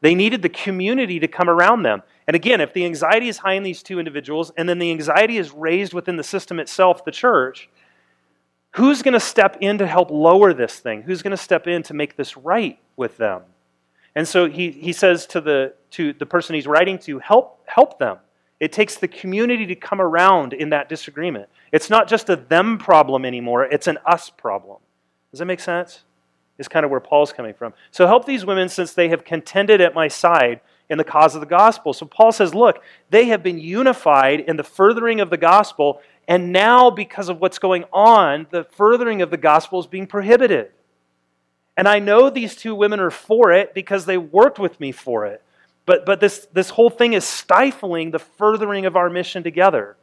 They 0.00 0.14
needed 0.14 0.42
the 0.42 0.48
community 0.48 1.20
to 1.20 1.28
come 1.28 1.48
around 1.48 1.82
them. 1.82 2.02
And 2.26 2.36
again, 2.36 2.60
if 2.60 2.72
the 2.72 2.84
anxiety 2.84 3.28
is 3.28 3.38
high 3.38 3.54
in 3.54 3.62
these 3.62 3.82
two 3.82 3.98
individuals, 3.98 4.52
and 4.56 4.68
then 4.68 4.78
the 4.78 4.90
anxiety 4.90 5.38
is 5.38 5.52
raised 5.52 5.92
within 5.92 6.16
the 6.16 6.24
system 6.24 6.60
itself, 6.60 7.04
the 7.04 7.10
church, 7.10 7.68
who's 8.72 9.02
going 9.02 9.14
to 9.14 9.20
step 9.20 9.58
in 9.60 9.78
to 9.78 9.86
help 9.86 10.10
lower 10.10 10.52
this 10.52 10.78
thing? 10.78 11.02
Who's 11.02 11.22
going 11.22 11.32
to 11.32 11.36
step 11.36 11.66
in 11.66 11.82
to 11.84 11.94
make 11.94 12.16
this 12.16 12.36
right 12.36 12.78
with 12.96 13.16
them? 13.16 13.42
And 14.14 14.26
so 14.26 14.48
he, 14.48 14.70
he 14.70 14.92
says 14.92 15.26
to 15.28 15.40
the, 15.40 15.74
to 15.92 16.12
the 16.12 16.26
person 16.26 16.54
he's 16.54 16.66
writing 16.66 16.98
to, 17.00 17.18
help, 17.18 17.64
help 17.66 17.98
them. 17.98 18.18
It 18.60 18.72
takes 18.72 18.96
the 18.96 19.08
community 19.08 19.66
to 19.66 19.74
come 19.76 20.00
around 20.00 20.52
in 20.52 20.70
that 20.70 20.88
disagreement. 20.88 21.48
It's 21.72 21.90
not 21.90 22.08
just 22.08 22.28
a 22.30 22.36
them 22.36 22.78
problem 22.78 23.24
anymore, 23.24 23.64
it's 23.64 23.86
an 23.86 23.98
us 24.06 24.30
problem. 24.30 24.78
Does 25.30 25.40
that 25.40 25.46
make 25.46 25.60
sense? 25.60 26.04
Is 26.58 26.68
kind 26.68 26.84
of 26.84 26.90
where 26.90 27.00
Paul's 27.00 27.32
coming 27.32 27.54
from. 27.54 27.72
So 27.90 28.06
help 28.06 28.24
these 28.24 28.44
women 28.44 28.68
since 28.68 28.92
they 28.92 29.10
have 29.10 29.24
contended 29.24 29.80
at 29.80 29.94
my 29.94 30.08
side 30.08 30.60
in 30.90 30.98
the 30.98 31.04
cause 31.04 31.34
of 31.34 31.40
the 31.40 31.46
gospel. 31.46 31.92
So 31.92 32.06
Paul 32.06 32.32
says, 32.32 32.54
look, 32.54 32.82
they 33.10 33.26
have 33.26 33.42
been 33.42 33.58
unified 33.58 34.40
in 34.40 34.56
the 34.56 34.64
furthering 34.64 35.20
of 35.20 35.30
the 35.30 35.36
gospel, 35.36 36.00
and 36.26 36.52
now 36.52 36.90
because 36.90 37.28
of 37.28 37.40
what's 37.40 37.58
going 37.58 37.84
on, 37.92 38.46
the 38.50 38.64
furthering 38.64 39.22
of 39.22 39.30
the 39.30 39.36
gospel 39.36 39.78
is 39.78 39.86
being 39.86 40.06
prohibited. 40.06 40.70
And 41.76 41.86
I 41.86 42.00
know 42.00 42.28
these 42.28 42.56
two 42.56 42.74
women 42.74 42.98
are 42.98 43.10
for 43.10 43.52
it 43.52 43.72
because 43.72 44.06
they 44.06 44.18
worked 44.18 44.58
with 44.58 44.80
me 44.80 44.90
for 44.90 45.26
it. 45.26 45.42
But, 45.86 46.04
but 46.04 46.20
this, 46.20 46.46
this 46.52 46.70
whole 46.70 46.90
thing 46.90 47.12
is 47.12 47.24
stifling 47.24 48.10
the 48.10 48.18
furthering 48.18 48.84
of 48.84 48.96
our 48.96 49.08
mission 49.08 49.42
together. 49.42 49.96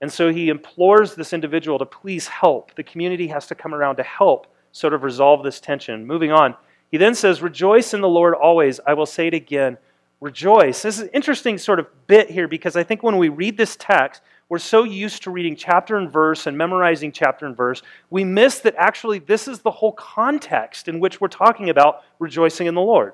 And 0.00 0.12
so 0.12 0.32
he 0.32 0.48
implores 0.48 1.14
this 1.14 1.32
individual 1.32 1.78
to 1.78 1.86
please 1.86 2.28
help. 2.28 2.74
The 2.74 2.84
community 2.84 3.28
has 3.28 3.46
to 3.48 3.54
come 3.54 3.74
around 3.74 3.96
to 3.96 4.04
help 4.04 4.46
sort 4.70 4.94
of 4.94 5.02
resolve 5.02 5.42
this 5.42 5.60
tension. 5.60 6.06
Moving 6.06 6.30
on, 6.30 6.54
he 6.90 6.96
then 6.96 7.14
says, 7.14 7.42
Rejoice 7.42 7.94
in 7.94 8.00
the 8.00 8.08
Lord 8.08 8.34
always. 8.34 8.80
I 8.86 8.94
will 8.94 9.06
say 9.06 9.26
it 9.26 9.34
again. 9.34 9.76
Rejoice. 10.20 10.82
This 10.82 10.96
is 10.96 11.02
an 11.02 11.10
interesting 11.12 11.58
sort 11.58 11.78
of 11.78 11.86
bit 12.06 12.30
here 12.30 12.48
because 12.48 12.76
I 12.76 12.82
think 12.82 13.02
when 13.02 13.18
we 13.18 13.28
read 13.28 13.56
this 13.56 13.76
text, 13.76 14.22
we're 14.48 14.58
so 14.58 14.84
used 14.84 15.22
to 15.24 15.30
reading 15.30 15.56
chapter 15.56 15.96
and 15.96 16.10
verse 16.10 16.46
and 16.46 16.56
memorizing 16.56 17.12
chapter 17.12 17.44
and 17.46 17.56
verse, 17.56 17.82
we 18.08 18.24
miss 18.24 18.60
that 18.60 18.74
actually 18.78 19.18
this 19.18 19.46
is 19.46 19.60
the 19.60 19.70
whole 19.70 19.92
context 19.92 20.88
in 20.88 21.00
which 21.00 21.20
we're 21.20 21.28
talking 21.28 21.68
about 21.68 22.02
rejoicing 22.18 22.66
in 22.66 22.74
the 22.74 22.80
Lord. 22.80 23.12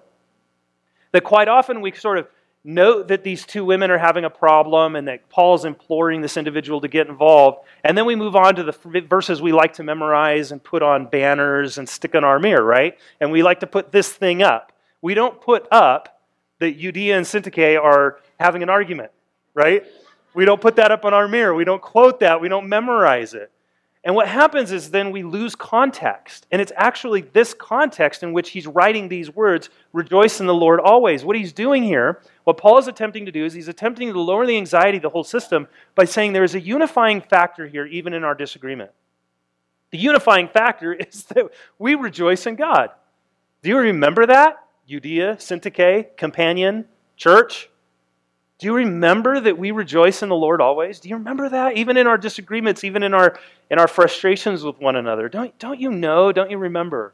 That 1.12 1.24
quite 1.24 1.48
often 1.48 1.80
we 1.80 1.92
sort 1.92 2.18
of 2.18 2.28
note 2.64 3.08
that 3.08 3.22
these 3.22 3.44
two 3.44 3.64
women 3.64 3.90
are 3.90 3.98
having 3.98 4.24
a 4.24 4.30
problem 4.30 4.96
and 4.96 5.06
that 5.06 5.28
Paul's 5.28 5.66
imploring 5.66 6.22
this 6.22 6.36
individual 6.36 6.80
to 6.80 6.88
get 6.88 7.08
involved. 7.08 7.58
And 7.84 7.96
then 7.96 8.06
we 8.06 8.16
move 8.16 8.34
on 8.34 8.56
to 8.56 8.62
the 8.62 9.06
verses 9.08 9.42
we 9.42 9.52
like 9.52 9.74
to 9.74 9.82
memorize 9.82 10.50
and 10.50 10.64
put 10.64 10.82
on 10.82 11.06
banners 11.06 11.76
and 11.76 11.86
stick 11.86 12.14
on 12.14 12.24
our 12.24 12.38
mirror, 12.38 12.64
right? 12.64 12.98
And 13.20 13.30
we 13.30 13.42
like 13.42 13.60
to 13.60 13.66
put 13.66 13.92
this 13.92 14.10
thing 14.10 14.42
up. 14.42 14.72
We 15.02 15.12
don't 15.12 15.40
put 15.40 15.68
up 15.70 16.22
that 16.60 16.78
Euodia 16.78 17.16
and 17.16 17.26
Syntyche 17.26 17.78
are 17.78 18.18
having 18.40 18.62
an 18.62 18.70
argument, 18.70 19.12
right? 19.52 19.84
We 20.32 20.46
don't 20.46 20.60
put 20.60 20.76
that 20.76 20.90
up 20.90 21.04
on 21.04 21.12
our 21.12 21.28
mirror. 21.28 21.54
We 21.54 21.64
don't 21.64 21.82
quote 21.82 22.20
that. 22.20 22.40
We 22.40 22.48
don't 22.48 22.68
memorize 22.68 23.34
it. 23.34 23.52
And 24.04 24.14
what 24.14 24.28
happens 24.28 24.70
is 24.70 24.90
then 24.90 25.12
we 25.12 25.22
lose 25.22 25.56
context. 25.56 26.46
And 26.52 26.60
it's 26.60 26.72
actually 26.76 27.22
this 27.22 27.54
context 27.54 28.22
in 28.22 28.34
which 28.34 28.50
he's 28.50 28.66
writing 28.66 29.08
these 29.08 29.34
words 29.34 29.70
rejoice 29.94 30.40
in 30.40 30.46
the 30.46 30.54
Lord 30.54 30.78
always. 30.78 31.24
What 31.24 31.36
he's 31.36 31.54
doing 31.54 31.82
here, 31.82 32.20
what 32.44 32.58
Paul 32.58 32.76
is 32.76 32.86
attempting 32.86 33.24
to 33.24 33.32
do, 33.32 33.46
is 33.46 33.54
he's 33.54 33.66
attempting 33.68 34.12
to 34.12 34.20
lower 34.20 34.46
the 34.46 34.58
anxiety 34.58 34.98
of 34.98 35.02
the 35.02 35.08
whole 35.08 35.24
system 35.24 35.68
by 35.94 36.04
saying 36.04 36.34
there 36.34 36.44
is 36.44 36.54
a 36.54 36.60
unifying 36.60 37.22
factor 37.22 37.66
here, 37.66 37.86
even 37.86 38.12
in 38.12 38.24
our 38.24 38.34
disagreement. 38.34 38.90
The 39.90 39.98
unifying 39.98 40.48
factor 40.48 40.92
is 40.92 41.24
that 41.24 41.50
we 41.78 41.94
rejoice 41.94 42.46
in 42.46 42.56
God. 42.56 42.90
Do 43.62 43.70
you 43.70 43.78
remember 43.78 44.26
that? 44.26 44.58
Euodia, 44.86 45.36
Syntyche, 45.36 46.14
companion, 46.18 46.84
church? 47.16 47.70
Do 48.64 48.68
you 48.68 48.76
remember 48.76 49.40
that 49.40 49.58
we 49.58 49.72
rejoice 49.72 50.22
in 50.22 50.30
the 50.30 50.34
Lord 50.34 50.62
always? 50.62 50.98
Do 50.98 51.10
you 51.10 51.16
remember 51.16 51.50
that? 51.50 51.76
Even 51.76 51.98
in 51.98 52.06
our 52.06 52.16
disagreements, 52.16 52.82
even 52.82 53.02
in 53.02 53.12
our, 53.12 53.38
in 53.70 53.78
our 53.78 53.86
frustrations 53.86 54.64
with 54.64 54.80
one 54.80 54.96
another. 54.96 55.28
Don't, 55.28 55.58
don't 55.58 55.78
you 55.78 55.90
know? 55.90 56.32
Don't 56.32 56.50
you 56.50 56.56
remember? 56.56 57.12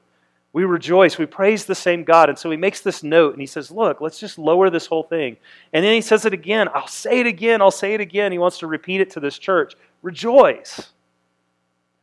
We 0.53 0.63
rejoice. 0.63 1.19
We 1.19 1.27
praise 1.27 1.65
the 1.65 1.75
same 1.75 2.05
God. 2.05 2.29
And 2.29 2.39
so 2.39 2.53
he 2.53 2.57
makes 2.57 2.83
this 2.83 3.03
note 3.03 3.33
and 3.33 3.41
he 3.41 3.49
says, 3.49 3.73
Look, 3.73 4.01
let's 4.01 4.21
just 4.21 4.39
lower 4.39 4.71
this 4.71 4.87
whole 4.87 5.03
thing. 5.03 5.39
And 5.73 5.85
then 5.85 5.93
he 5.93 6.01
says 6.03 6.25
it 6.25 6.33
again. 6.33 6.69
I'll 6.73 6.87
say 6.87 7.19
it 7.19 7.27
again. 7.27 7.61
I'll 7.61 7.73
say 7.73 7.95
it 7.95 8.01
again. 8.01 8.31
He 8.31 8.39
wants 8.39 8.61
to 8.61 8.69
repeat 8.69 9.01
it 9.01 9.11
to 9.11 9.19
this 9.19 9.37
church. 9.37 9.75
Rejoice. 10.03 10.93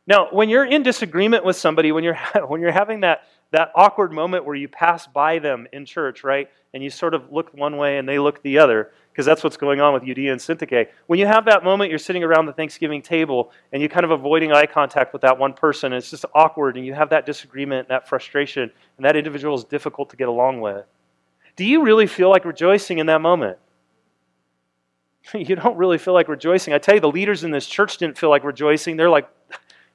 Now, 0.06 0.28
when 0.30 0.50
you're 0.50 0.66
in 0.66 0.82
disagreement 0.82 1.46
with 1.46 1.56
somebody, 1.56 1.90
when 1.90 2.04
you're, 2.04 2.16
when 2.48 2.60
you're 2.60 2.70
having 2.70 3.00
that, 3.00 3.22
that 3.50 3.72
awkward 3.74 4.12
moment 4.12 4.44
where 4.44 4.54
you 4.54 4.68
pass 4.68 5.06
by 5.06 5.38
them 5.38 5.66
in 5.72 5.86
church, 5.86 6.22
right? 6.22 6.50
And 6.74 6.82
you 6.82 6.90
sort 6.90 7.14
of 7.14 7.32
look 7.32 7.52
one 7.54 7.76
way 7.76 7.98
and 7.98 8.08
they 8.08 8.18
look 8.18 8.42
the 8.42 8.58
other 8.58 8.92
because 9.10 9.24
that's 9.24 9.42
what's 9.42 9.56
going 9.56 9.80
on 9.80 9.94
with 9.94 10.02
Euodia 10.02 10.32
and 10.32 10.40
Syntyche. 10.40 10.88
When 11.06 11.18
you 11.18 11.26
have 11.26 11.46
that 11.46 11.64
moment, 11.64 11.90
you're 11.90 11.98
sitting 11.98 12.22
around 12.22 12.46
the 12.46 12.52
Thanksgiving 12.52 13.02
table 13.02 13.50
and 13.72 13.80
you're 13.80 13.88
kind 13.88 14.04
of 14.04 14.10
avoiding 14.10 14.52
eye 14.52 14.66
contact 14.66 15.12
with 15.12 15.22
that 15.22 15.38
one 15.38 15.54
person, 15.54 15.92
and 15.92 15.98
it's 15.98 16.10
just 16.10 16.24
awkward, 16.34 16.76
and 16.76 16.86
you 16.86 16.94
have 16.94 17.10
that 17.10 17.26
disagreement, 17.26 17.88
that 17.88 18.08
frustration, 18.08 18.70
and 18.96 19.04
that 19.04 19.16
individual 19.16 19.56
is 19.56 19.64
difficult 19.64 20.10
to 20.10 20.16
get 20.16 20.28
along 20.28 20.60
with. 20.60 20.84
Do 21.56 21.64
you 21.64 21.82
really 21.82 22.06
feel 22.06 22.30
like 22.30 22.44
rejoicing 22.44 22.98
in 22.98 23.06
that 23.06 23.20
moment? 23.20 23.58
you 25.34 25.56
don't 25.56 25.76
really 25.76 25.98
feel 25.98 26.14
like 26.14 26.28
rejoicing. 26.28 26.72
I 26.74 26.78
tell 26.78 26.94
you, 26.94 27.00
the 27.00 27.10
leaders 27.10 27.44
in 27.44 27.50
this 27.50 27.66
church 27.66 27.98
didn't 27.98 28.18
feel 28.18 28.30
like 28.30 28.44
rejoicing. 28.44 28.96
They're 28.96 29.10
like, 29.10 29.28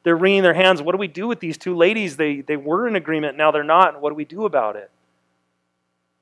they're 0.04 0.18
wringing 0.18 0.44
their 0.44 0.54
hands. 0.54 0.82
What 0.82 0.92
do 0.92 0.98
we 0.98 1.08
do 1.08 1.28
with 1.28 1.40
these 1.40 1.58
two 1.58 1.76
ladies? 1.76 2.18
They, 2.18 2.42
they 2.42 2.58
were 2.58 2.88
in 2.88 2.96
agreement, 2.96 3.38
now 3.38 3.52
they're 3.52 3.64
not. 3.64 4.02
What 4.02 4.10
do 4.10 4.16
we 4.16 4.26
do 4.26 4.46
about 4.46 4.76
it? 4.76 4.92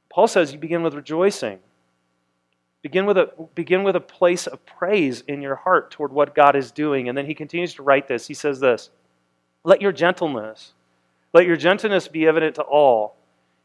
Paul 0.10 0.28
says 0.28 0.54
you 0.54 0.60
begin 0.60 0.84
with 0.84 0.94
rejoicing. 0.94 1.60
Begin 2.82 3.06
with, 3.06 3.18
a, 3.18 3.30
begin 3.54 3.84
with 3.84 3.96
a 3.96 4.02
place 4.02 4.48
of 4.48 4.66
praise 4.66 5.22
in 5.28 5.42
your 5.42 5.56
heart 5.56 5.92
toward 5.92 6.12
what 6.12 6.34
God 6.34 6.56
is 6.56 6.72
doing. 6.72 7.10
And 7.10 7.18
then 7.18 7.28
he 7.28 7.36
continues 7.36 7.76
to 7.76 7.84
write 7.84 8.08
this. 8.08 8.28
He 8.28 8.34
says 8.34 8.60
this 8.60 8.90
Let 9.64 9.82
your 9.82 9.92
gentleness, 9.92 10.74
let 11.34 11.46
your 11.46 11.58
gentleness 11.58 12.08
be 12.08 12.28
evident 12.28 12.56
to 12.56 12.64
all. 12.64 13.16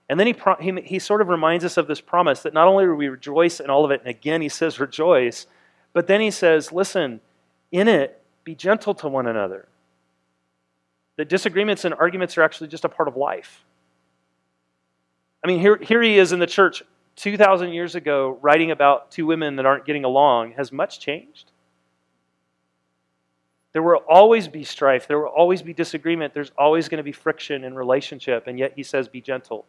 And 0.09 0.21
then 0.21 0.29
he, 0.29 0.35
he, 0.61 0.81
he 0.83 0.99
sort 0.99 1.21
of 1.21 1.29
reminds 1.29 1.65
us 1.65 1.77
of 1.77 1.89
this 1.89 2.01
promise 2.01 2.43
that 2.43 2.55
not 2.55 2.69
only 2.69 2.85
do 2.85 2.95
we 2.95 3.09
rejoice 3.09 3.59
in 3.59 3.71
all 3.71 3.85
of 3.85 3.91
it, 3.91 4.01
and 4.01 4.09
again 4.09 4.41
he 4.41 4.49
says 4.49 4.79
rejoice, 4.79 5.47
but 5.93 6.07
then 6.07 6.21
he 6.21 6.31
says, 6.31 6.71
listen, 6.71 7.21
in 7.73 7.89
it, 7.89 8.23
be 8.45 8.55
gentle 8.55 8.95
to 8.95 9.09
one 9.09 9.27
another. 9.27 9.67
That 11.17 11.29
disagreements 11.29 11.85
and 11.85 11.95
arguments 11.95 12.37
are 12.37 12.43
actually 12.43 12.69
just 12.69 12.85
a 12.85 12.89
part 12.89 13.09
of 13.09 13.17
life. 13.17 13.65
I 15.43 15.49
mean, 15.49 15.61
here, 15.61 15.77
here 15.77 16.03
he 16.03 16.19
is 16.19 16.33
in 16.33 16.39
the 16.39 16.47
church 16.47 16.83
2,000 17.17 17.73
years 17.73 17.95
ago 17.95 18.39
writing 18.43 18.71
about 18.71 19.11
two 19.11 19.27
women 19.27 19.57
that 19.57 19.67
aren't 19.67 19.87
getting 19.87 20.05
along, 20.05 20.53
has 20.53 20.71
much 20.71 21.01
changed? 21.01 21.51
There 23.73 23.83
will 23.83 24.03
always 24.09 24.49
be 24.49 24.65
strife. 24.65 25.07
There 25.07 25.19
will 25.19 25.29
always 25.29 25.63
be 25.63 25.75
disagreement. 25.75 26.33
There's 26.33 26.53
always 26.57 26.89
going 26.89 26.99
to 26.99 27.05
be 27.05 27.13
friction 27.13 27.65
in 27.65 27.75
relationship. 27.75 28.47
And 28.47 28.59
yet 28.59 28.73
he 28.75 28.83
says, 28.83 29.07
be 29.07 29.21
gentle. 29.21 29.67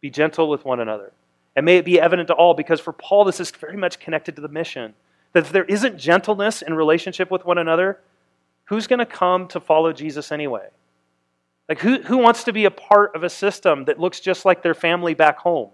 Be 0.00 0.10
gentle 0.10 0.48
with 0.48 0.64
one 0.64 0.80
another. 0.80 1.12
And 1.56 1.66
may 1.66 1.76
it 1.76 1.84
be 1.84 2.00
evident 2.00 2.28
to 2.28 2.34
all, 2.34 2.54
because 2.54 2.80
for 2.80 2.92
Paul, 2.92 3.24
this 3.24 3.40
is 3.40 3.50
very 3.50 3.76
much 3.76 3.98
connected 3.98 4.36
to 4.36 4.42
the 4.42 4.48
mission. 4.48 4.94
That 5.34 5.44
if 5.44 5.52
there 5.52 5.64
isn't 5.64 5.98
gentleness 5.98 6.62
in 6.62 6.74
relationship 6.74 7.30
with 7.30 7.44
one 7.44 7.58
another, 7.58 8.00
who's 8.66 8.86
going 8.86 8.98
to 8.98 9.06
come 9.06 9.48
to 9.48 9.60
follow 9.60 9.92
Jesus 9.92 10.32
anyway? 10.32 10.68
Like, 11.68 11.78
who, 11.78 12.02
who 12.02 12.18
wants 12.18 12.44
to 12.44 12.52
be 12.52 12.66
a 12.66 12.70
part 12.70 13.14
of 13.16 13.24
a 13.24 13.30
system 13.30 13.84
that 13.86 13.98
looks 13.98 14.20
just 14.20 14.44
like 14.44 14.62
their 14.62 14.74
family 14.74 15.14
back 15.14 15.38
home? 15.38 15.70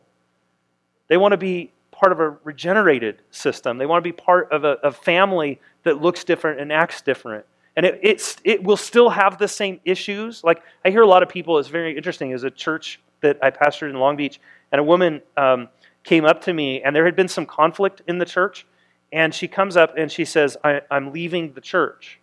They 1.09 1.16
want 1.16 1.32
to 1.32 1.38
be 1.38 1.73
part 1.90 2.12
of 2.12 2.20
a 2.20 2.37
regenerated 2.44 3.23
system. 3.30 3.78
They 3.78 3.87
want 3.87 4.02
to 4.02 4.09
be 4.09 4.12
part 4.12 4.50
of 4.52 4.64
a, 4.64 4.78
a 4.85 4.92
family 4.92 5.61
that 5.82 6.00
looks 6.00 6.25
different 6.25 6.61
and 6.61 6.73
acts 6.73 7.02
different. 7.02 7.44
And 7.76 7.85
it, 7.87 7.99
it's, 8.02 8.37
it 8.44 8.62
will 8.62 8.76
still 8.76 9.11
have 9.11 9.38
the 9.38 9.49
same 9.49 9.80
issues. 9.85 10.44
Like, 10.44 10.62
I 10.85 10.90
hear 10.90 11.02
a 11.02 11.06
lot 11.06 11.23
of 11.23 11.28
people, 11.28 11.59
it's 11.59 11.68
very 11.68 11.97
interesting, 11.97 12.32
as 12.32 12.44
a 12.44 12.50
church 12.50 13.00
that 13.20 13.38
I 13.42 13.50
pastored 13.50 13.90
in 13.90 13.97
Long 13.97 14.16
Beach, 14.16 14.40
and 14.73 14.80
a 14.80 14.85
woman 14.85 15.20
um, 15.37 15.68
came 16.04 16.25
up 16.25 16.42
to 16.42 16.52
me, 16.52 16.82
and 16.82 16.94
there 16.94 17.04
had 17.04 17.16
been 17.16 17.28
some 17.28 17.47
conflict 17.47 18.02
in 18.06 18.18
the 18.18 18.25
church. 18.25 18.66
And 19.12 19.35
she 19.35 19.49
comes 19.49 19.76
up 19.76 19.94
and 19.99 20.11
she 20.11 20.25
says, 20.25 20.56
I, 20.62 20.82
I'm 20.88 21.12
leaving 21.12 21.52
the 21.52 21.61
church. 21.61 22.20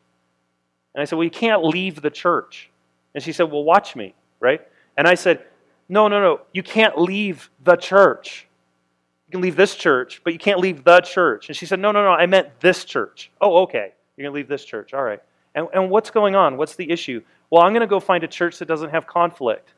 And 0.97 1.03
I 1.03 1.05
said, 1.05 1.17
Well, 1.17 1.25
you 1.25 1.29
can't 1.31 1.63
leave 1.63 2.01
the 2.01 2.09
church. 2.09 2.71
And 3.13 3.23
she 3.23 3.31
said, 3.31 3.51
Well, 3.51 3.63
watch 3.63 3.95
me, 3.95 4.15
right? 4.39 4.61
And 4.97 5.07
I 5.07 5.13
said, 5.13 5.45
No, 5.87 6.07
no, 6.07 6.19
no, 6.19 6.41
you 6.53 6.63
can't 6.63 6.97
leave 6.97 7.51
the 7.63 7.75
church. 7.75 8.47
You 9.27 9.33
can 9.33 9.41
leave 9.41 9.55
this 9.55 9.75
church, 9.75 10.21
but 10.23 10.33
you 10.33 10.39
can't 10.39 10.59
leave 10.59 10.83
the 10.83 11.01
church. 11.01 11.49
And 11.49 11.55
she 11.55 11.67
said, 11.67 11.79
No, 11.79 11.91
no, 11.91 12.03
no, 12.03 12.09
I 12.09 12.25
meant 12.25 12.59
this 12.61 12.83
church. 12.83 13.29
Oh, 13.39 13.61
okay. 13.61 13.93
You're 14.15 14.23
going 14.23 14.33
to 14.33 14.35
leave 14.37 14.47
this 14.47 14.65
church. 14.65 14.95
All 14.95 15.03
right. 15.03 15.21
And, 15.53 15.67
and 15.71 15.91
what's 15.91 16.09
going 16.09 16.35
on? 16.35 16.57
What's 16.57 16.75
the 16.75 16.89
issue? 16.89 17.21
Well, 17.51 17.61
I'm 17.61 17.73
going 17.73 17.81
to 17.81 17.87
go 17.87 17.99
find 17.99 18.23
a 18.23 18.27
church 18.27 18.57
that 18.57 18.67
doesn't 18.67 18.89
have 18.89 19.05
conflict. 19.05 19.69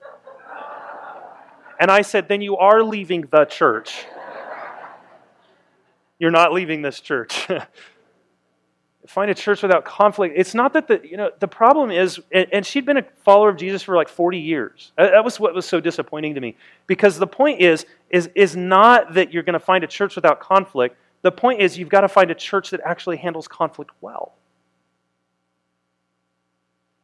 And 1.81 1.91
I 1.91 2.01
said, 2.01 2.29
Then 2.29 2.39
you 2.39 2.55
are 2.55 2.81
leaving 2.81 3.25
the 3.29 3.43
church. 3.43 4.05
You're 6.17 6.31
not 6.31 6.53
leaving 6.53 6.81
this 6.81 7.01
church. 7.01 7.45
find 9.09 9.31
a 9.31 9.33
church 9.33 9.63
without 9.63 9.85
conflict. 9.85 10.35
It's 10.37 10.53
not 10.53 10.73
that 10.73 10.87
the, 10.87 11.01
you 11.03 11.17
know, 11.17 11.31
the 11.39 11.47
problem 11.47 11.89
is, 11.89 12.19
and 12.31 12.63
she'd 12.63 12.85
been 12.85 12.97
a 12.97 13.03
follower 13.25 13.49
of 13.49 13.57
Jesus 13.57 13.81
for 13.81 13.95
like 13.95 14.07
40 14.07 14.37
years. 14.37 14.91
That 14.97 15.25
was 15.25 15.39
what 15.39 15.55
was 15.55 15.65
so 15.65 15.79
disappointing 15.79 16.35
to 16.35 16.41
me. 16.41 16.55
Because 16.85 17.17
the 17.17 17.25
point 17.25 17.59
is, 17.59 17.87
is, 18.11 18.29
is 18.35 18.55
not 18.55 19.15
that 19.15 19.33
you're 19.33 19.41
going 19.41 19.53
to 19.53 19.59
find 19.59 19.83
a 19.83 19.87
church 19.87 20.15
without 20.15 20.39
conflict. 20.39 20.95
The 21.23 21.31
point 21.31 21.59
is, 21.59 21.75
you've 21.75 21.89
got 21.89 22.01
to 22.01 22.07
find 22.07 22.29
a 22.29 22.35
church 22.35 22.69
that 22.69 22.81
actually 22.85 23.17
handles 23.17 23.47
conflict 23.47 23.89
well 23.99 24.33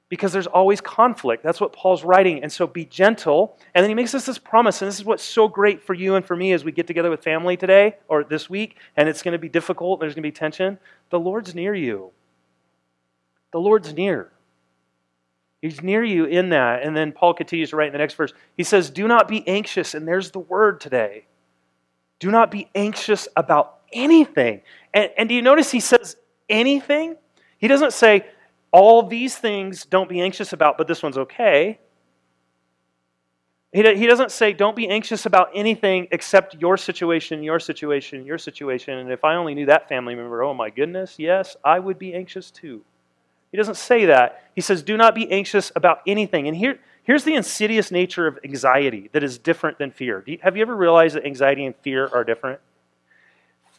because 0.09 0.31
there's 0.31 0.47
always 0.47 0.81
conflict. 0.81 1.43
That's 1.43 1.59
what 1.59 1.73
Paul's 1.73 2.03
writing. 2.03 2.43
And 2.43 2.51
so 2.51 2.67
be 2.67 2.85
gentle. 2.85 3.57
And 3.73 3.83
then 3.83 3.89
he 3.89 3.95
makes 3.95 4.13
us 4.13 4.25
this 4.25 4.37
promise. 4.37 4.81
And 4.81 4.87
this 4.87 4.99
is 4.99 5.05
what's 5.05 5.23
so 5.23 5.47
great 5.47 5.83
for 5.83 5.93
you 5.93 6.15
and 6.15 6.23
for 6.23 6.35
me 6.35 6.53
as 6.53 6.63
we 6.63 6.71
get 6.71 6.85
together 6.87 7.09
with 7.09 7.23
family 7.23 7.57
today 7.57 7.97
or 8.07 8.23
this 8.23 8.49
week, 8.49 8.77
and 8.95 9.09
it's 9.09 9.23
going 9.23 9.31
to 9.31 9.39
be 9.39 9.49
difficult, 9.49 9.99
there's 9.99 10.13
going 10.13 10.23
to 10.23 10.27
be 10.27 10.31
tension. 10.31 10.77
The 11.09 11.19
Lord's 11.19 11.55
near 11.55 11.73
you. 11.73 12.11
The 13.51 13.59
Lord's 13.59 13.93
near. 13.93 14.31
He's 15.61 15.81
near 15.81 16.03
you 16.03 16.25
in 16.25 16.49
that. 16.49 16.83
And 16.83 16.95
then 16.95 17.11
Paul 17.11 17.33
continues 17.33 17.71
to 17.71 17.75
write 17.75 17.87
in 17.87 17.93
the 17.93 17.97
next 17.97 18.13
verse. 18.13 18.33
He 18.55 18.63
says, 18.63 18.91
Do 18.91 19.07
not 19.07 19.27
be 19.27 19.47
anxious. 19.47 19.95
And 19.95 20.07
there's 20.07 20.29
the 20.29 20.39
word 20.39 20.79
today. 20.79 21.25
Do 22.19 22.29
not 22.29 22.51
be 22.51 22.69
anxious 22.75 23.27
about 23.35 23.79
anything. 23.91 24.61
And, 24.93 25.09
and 25.17 25.27
do 25.27 25.33
you 25.33 25.41
notice 25.41 25.71
he 25.71 25.79
says 25.79 26.17
anything? 26.49 27.15
He 27.57 27.67
doesn't 27.67 27.93
say, 27.93 28.25
all 28.71 29.03
these 29.03 29.35
things 29.35 29.85
don't 29.85 30.09
be 30.09 30.21
anxious 30.21 30.53
about, 30.53 30.77
but 30.77 30.87
this 30.87 31.01
one's 31.01 31.17
okay. 31.17 31.79
He, 33.71 33.81
he 33.95 34.07
doesn't 34.07 34.31
say, 34.31 34.53
don't 34.53 34.75
be 34.75 34.87
anxious 34.87 35.25
about 35.25 35.49
anything 35.53 36.07
except 36.11 36.55
your 36.55 36.77
situation, 36.77 37.43
your 37.43 37.59
situation, 37.59 38.25
your 38.25 38.37
situation. 38.37 38.97
And 38.97 39.11
if 39.11 39.25
I 39.25 39.35
only 39.35 39.53
knew 39.53 39.65
that 39.65 39.89
family 39.89 40.15
member, 40.15 40.43
oh 40.43 40.53
my 40.53 40.69
goodness, 40.69 41.15
yes, 41.17 41.57
I 41.63 41.79
would 41.79 41.99
be 41.99 42.13
anxious 42.13 42.51
too. 42.51 42.83
He 43.51 43.57
doesn't 43.57 43.75
say 43.75 44.05
that. 44.05 44.43
He 44.55 44.61
says, 44.61 44.81
do 44.83 44.97
not 44.97 45.13
be 45.13 45.29
anxious 45.31 45.71
about 45.75 45.99
anything. 46.07 46.47
And 46.47 46.55
here, 46.55 46.79
here's 47.03 47.23
the 47.23 47.35
insidious 47.35 47.91
nature 47.91 48.27
of 48.27 48.39
anxiety 48.43 49.09
that 49.11 49.23
is 49.23 49.37
different 49.37 49.77
than 49.77 49.91
fear. 49.91 50.23
You, 50.25 50.39
have 50.41 50.55
you 50.55 50.61
ever 50.61 50.75
realized 50.75 51.15
that 51.15 51.25
anxiety 51.25 51.65
and 51.65 51.75
fear 51.77 52.07
are 52.07 52.23
different? 52.23 52.59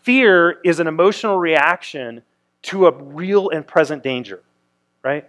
Fear 0.02 0.60
is 0.64 0.78
an 0.78 0.86
emotional 0.86 1.38
reaction 1.38 2.22
to 2.62 2.86
a 2.86 2.92
real 2.92 3.48
and 3.50 3.66
present 3.66 4.02
danger 4.02 4.42
right? 5.06 5.24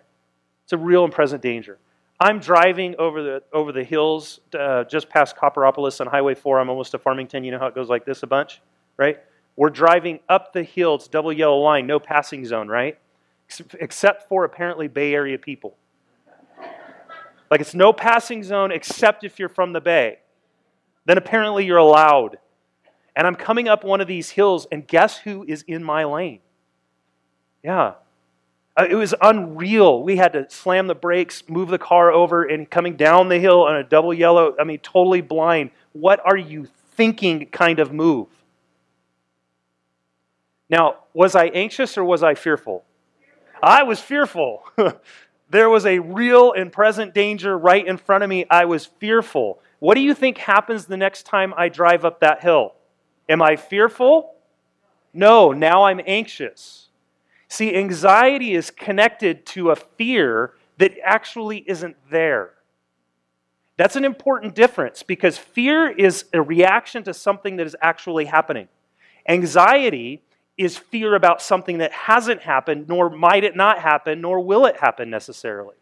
It's 0.63 0.73
a 0.73 0.77
real 0.77 1.03
and 1.03 1.13
present 1.13 1.43
danger. 1.43 1.77
I'm 2.19 2.39
driving 2.39 2.95
over 2.97 3.21
the 3.21 3.43
over 3.53 3.71
the 3.71 3.83
hills 3.83 4.39
uh, 4.57 4.85
just 4.85 5.07
past 5.07 5.37
Copperopolis 5.37 6.01
on 6.01 6.07
Highway 6.07 6.33
4. 6.33 6.59
I'm 6.59 6.69
almost 6.69 6.91
to 6.91 6.97
Farmington. 6.97 7.43
You 7.43 7.51
know 7.51 7.59
how 7.59 7.67
it 7.67 7.75
goes 7.75 7.87
like 7.87 8.03
this 8.03 8.23
a 8.23 8.27
bunch, 8.27 8.59
right? 8.97 9.19
We're 9.55 9.69
driving 9.69 10.19
up 10.27 10.51
the 10.51 10.63
hill. 10.63 10.95
It's 10.95 11.07
double 11.07 11.31
yellow 11.31 11.59
line, 11.59 11.85
no 11.85 11.99
passing 11.99 12.43
zone, 12.43 12.67
right? 12.67 12.97
Except 13.79 14.27
for 14.27 14.45
apparently 14.45 14.87
Bay 14.87 15.13
Area 15.13 15.37
people. 15.37 15.77
Like 17.51 17.61
it's 17.61 17.75
no 17.75 17.93
passing 17.93 18.43
zone 18.43 18.71
except 18.71 19.23
if 19.23 19.37
you're 19.37 19.47
from 19.47 19.73
the 19.73 19.81
Bay. 19.81 20.17
Then 21.05 21.19
apparently 21.19 21.65
you're 21.65 21.77
allowed. 21.77 22.39
And 23.15 23.27
I'm 23.27 23.35
coming 23.35 23.67
up 23.67 23.83
one 23.83 24.01
of 24.01 24.07
these 24.07 24.31
hills, 24.31 24.67
and 24.71 24.87
guess 24.87 25.19
who 25.19 25.45
is 25.47 25.63
in 25.63 25.83
my 25.83 26.03
lane? 26.03 26.39
Yeah, 27.63 27.93
Uh, 28.77 28.85
it 28.87 28.95
was 28.95 29.15
unreal. 29.21 30.03
We 30.03 30.17
had 30.17 30.33
to 30.33 30.47
slam 30.49 30.85
the 30.85 30.95
brakes, 30.95 31.43
move 31.49 31.69
the 31.69 31.79
car 31.79 32.11
over, 32.11 32.43
and 32.43 32.69
coming 32.69 32.95
down 32.95 33.27
the 33.27 33.39
hill 33.39 33.63
on 33.63 33.75
a 33.75 33.83
double 33.83 34.13
yellow, 34.13 34.55
I 34.59 34.63
mean, 34.63 34.79
totally 34.79 35.21
blind. 35.21 35.71
What 35.93 36.21
are 36.23 36.37
you 36.37 36.67
thinking 36.95 37.47
kind 37.47 37.79
of 37.79 37.91
move? 37.91 38.27
Now, 40.69 40.97
was 41.13 41.35
I 41.35 41.45
anxious 41.47 41.97
or 41.97 42.03
was 42.03 42.21
I 42.21 42.35
fearful? 42.35 42.83
I 43.63 43.81
was 43.81 43.99
fearful. 43.99 44.63
there 45.49 45.69
was 45.69 45.85
a 45.85 45.97
real 45.99 46.51
and 46.53 46.71
present 46.71 47.15
danger 47.15 47.57
right 47.57 47.85
in 47.85 47.97
front 47.97 48.23
of 48.23 48.29
me. 48.29 48.45
I 48.49 48.65
was 48.65 48.85
fearful. 48.85 49.59
What 49.79 49.95
do 49.95 50.01
you 50.01 50.13
think 50.13 50.37
happens 50.37 50.85
the 50.85 50.97
next 50.97 51.23
time 51.23 51.53
I 51.57 51.69
drive 51.69 52.05
up 52.05 52.19
that 52.19 52.41
hill? 52.41 52.75
Am 53.27 53.41
I 53.41 53.55
fearful? 53.55 54.35
No, 55.13 55.51
now 55.51 55.85
I'm 55.85 56.01
anxious. 56.05 56.86
See, 57.49 57.75
anxiety 57.75 58.53
is 58.53 58.71
connected 58.71 59.45
to 59.47 59.71
a 59.71 59.75
fear 59.75 60.53
that 60.77 60.93
actually 61.03 61.63
isn't 61.67 61.95
there. 62.09 62.51
That's 63.77 63.95
an 63.95 64.05
important 64.05 64.55
difference 64.55 65.03
because 65.03 65.37
fear 65.37 65.89
is 65.89 66.25
a 66.33 66.41
reaction 66.41 67.03
to 67.03 67.13
something 67.13 67.57
that 67.57 67.67
is 67.67 67.75
actually 67.81 68.25
happening. 68.25 68.67
Anxiety 69.27 70.23
is 70.57 70.77
fear 70.77 71.13
about 71.13 71.41
something 71.41 71.77
that 71.77 71.91
hasn't 71.91 72.41
happened, 72.41 72.89
nor 72.89 73.09
might 73.09 73.43
it 73.43 73.55
not 73.55 73.79
happen, 73.79 74.21
nor 74.21 74.39
will 74.39 74.65
it 74.65 74.77
happen 74.77 75.09
necessarily. 75.09 75.75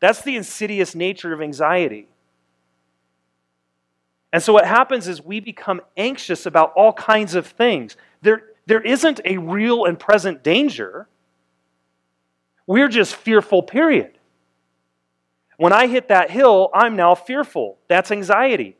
That's 0.00 0.22
the 0.22 0.36
insidious 0.36 0.94
nature 0.94 1.32
of 1.32 1.42
anxiety. 1.42 2.08
And 4.32 4.42
so 4.42 4.54
what 4.54 4.66
happens 4.66 5.06
is 5.06 5.22
we 5.22 5.40
become 5.40 5.82
anxious 5.96 6.46
about 6.46 6.72
all 6.74 6.94
kinds 6.94 7.34
of 7.34 7.46
things. 7.46 7.96
There, 8.22 8.44
there 8.64 8.80
isn't 8.80 9.20
a 9.26 9.36
real 9.36 9.84
and 9.84 9.98
present 9.98 10.42
danger. 10.42 11.06
We're 12.66 12.88
just 12.88 13.14
fearful, 13.14 13.62
period. 13.62 14.18
When 15.56 15.72
I 15.72 15.86
hit 15.86 16.08
that 16.08 16.30
hill, 16.30 16.70
I'm 16.74 16.96
now 16.96 17.14
fearful. 17.14 17.78
That's 17.88 18.10
anxiety. 18.10 18.76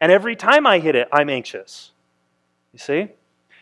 And 0.00 0.10
every 0.10 0.36
time 0.36 0.66
I 0.66 0.78
hit 0.78 0.94
it, 0.94 1.08
I'm 1.12 1.28
anxious. 1.28 1.92
You 2.72 2.78
see? 2.78 3.08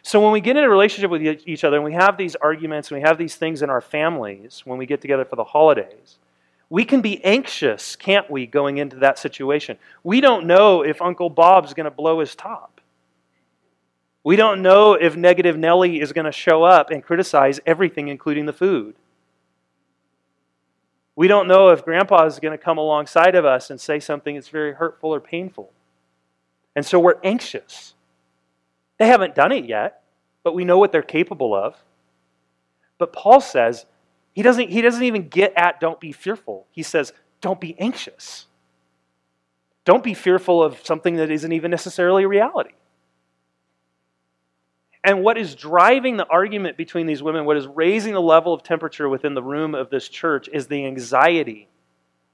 So 0.03 0.21
when 0.21 0.33
we 0.33 0.41
get 0.41 0.57
in 0.57 0.65
a 0.65 0.69
relationship 0.69 1.11
with 1.11 1.23
each 1.23 1.65
other 1.65 1.77
and 1.77 1.85
we 1.85 1.93
have 1.93 2.17
these 2.17 2.37
arguments 2.37 2.91
and 2.91 2.99
we 2.99 3.03
have 3.03 3.19
these 3.19 3.35
things 3.35 3.63
in 3.63 3.71
our 3.71 3.81
families 3.81 4.63
when 4.65 4.79
we 4.79 4.87
get 4.87 5.01
together 5.01 5.25
for 5.25 5.37
the 5.37 5.45
holidays, 5.45 6.19
we 6.71 6.85
can 6.85 7.01
be 7.01 7.23
anxious, 7.25 7.97
can't 7.97 8.31
we, 8.31 8.47
going 8.47 8.79
into 8.79 8.97
that 8.97 9.19
situation? 9.19 9.77
We 10.05 10.21
don't 10.21 10.47
know 10.47 10.83
if 10.83 11.03
Uncle 11.03 11.29
Bob's 11.29 11.75
going 11.75 11.85
to 11.85 11.91
blow 11.91 12.21
his 12.21 12.35
top. 12.35 12.81
We 14.23 14.37
don't 14.37 14.63
know 14.63 14.95
if 14.95 15.17
Negative 15.17 15.57
Nellie 15.57 16.01
is 16.01 16.13
going 16.13 16.27
to 16.27 16.33
show 16.33 16.63
up 16.63 16.91
and 16.91 17.03
criticize 17.03 17.59
everything, 17.67 18.09
including 18.09 18.47
the 18.47 18.53
food. 18.53 18.95
We 21.21 21.29
don't 21.29 21.49
know 21.49 21.69
if 21.69 21.85
Grandpa 21.85 22.25
is 22.25 22.39
going 22.39 22.57
to 22.57 22.65
come 22.65 22.79
alongside 22.79 23.35
of 23.35 23.45
us 23.45 23.69
and 23.69 23.79
say 23.79 24.01
something 24.01 24.37
that's 24.37 24.49
very 24.49 24.73
hurtful 24.73 25.13
or 25.13 25.21
painful. 25.21 25.71
And 26.75 26.87
so 26.87 26.99
we're 26.99 27.21
anxious. 27.23 27.93
They 28.97 29.07
haven't 29.07 29.35
done 29.35 29.53
it 29.53 29.67
yet, 29.67 30.03
but 30.43 30.55
we 30.55 30.65
know 30.65 30.79
what 30.79 30.93
they're 30.93 31.03
capable 31.03 31.55
of. 31.55 31.77
But 32.97 33.13
Paul 33.13 33.43
says 33.43 33.85
he 34.33 34.41
doesn't, 34.41 34.71
he 34.71 34.81
doesn't 34.81 35.03
even 35.03 35.29
get 35.29 35.53
at 35.57 35.79
don't 35.79 36.01
be 36.01 36.11
fearful. 36.11 36.67
He 36.71 36.83
says, 36.83 37.13
don't 37.43 37.61
be 37.61 37.79
anxious. 37.79 38.47
Don't 39.85 40.03
be 40.03 40.15
fearful 40.15 40.63
of 40.63 40.87
something 40.87 41.17
that 41.17 41.31
isn't 41.31 41.53
even 41.53 41.71
necessarily 41.71 42.23
a 42.23 42.29
reality. 42.29 42.73
And 45.03 45.23
what 45.23 45.39
is 45.39 45.55
driving 45.55 46.17
the 46.17 46.27
argument 46.27 46.77
between 46.77 47.07
these 47.07 47.23
women, 47.23 47.47
what 47.47 47.57
is 47.57 47.67
raising 47.67 48.13
the 48.13 48.21
level 48.21 48.53
of 48.53 48.63
temperature 48.63 49.09
within 49.09 49.35
the 49.35 49.43
room 49.43 49.75
of 49.75 49.89
this 49.89 50.09
church, 50.09 50.49
is 50.53 50.67
the 50.67 50.85
anxiety 50.85 51.69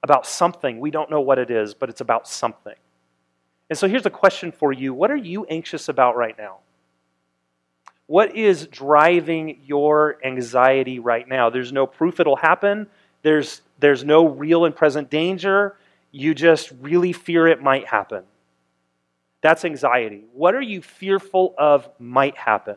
about 0.03 0.27
something. 0.27 0.81
We 0.81 0.91
don't 0.91 1.11
know 1.11 1.21
what 1.21 1.39
it 1.39 1.51
is, 1.51 1.75
but 1.75 1.89
it's 1.89 2.01
about 2.01 2.27
something. 2.27 2.75
And 3.69 3.79
so 3.79 3.89
here's 3.89 4.07
a 4.07 4.11
question 4.11 4.53
for 4.53 4.73
you 4.73 4.95
What 4.95 5.11
are 5.11 5.17
you 5.17 5.45
anxious 5.47 5.89
about 5.89 6.17
right 6.17 6.37
now? 6.37 6.59
What 8.07 8.37
is 8.37 8.67
driving 8.69 9.61
your 9.65 10.19
anxiety 10.25 10.99
right 11.01 11.27
now? 11.27 11.51
There's 11.51 11.73
no 11.73 11.87
proof 11.87 12.21
it'll 12.21 12.37
happen. 12.37 12.87
There's, 13.23 13.63
there's 13.81 14.05
no 14.05 14.29
real 14.29 14.65
and 14.65 14.75
present 14.75 15.11
danger. 15.11 15.77
You 16.13 16.33
just 16.33 16.73
really 16.81 17.13
fear 17.13 17.49
it 17.49 17.61
might 17.61 17.87
happen. 17.87 18.23
That's 19.47 19.65
anxiety. 19.65 20.25
What 20.33 20.57
are 20.57 20.61
you 20.61 20.83
fearful 20.83 21.55
of 21.57 21.89
might 22.01 22.37
happen? 22.37 22.75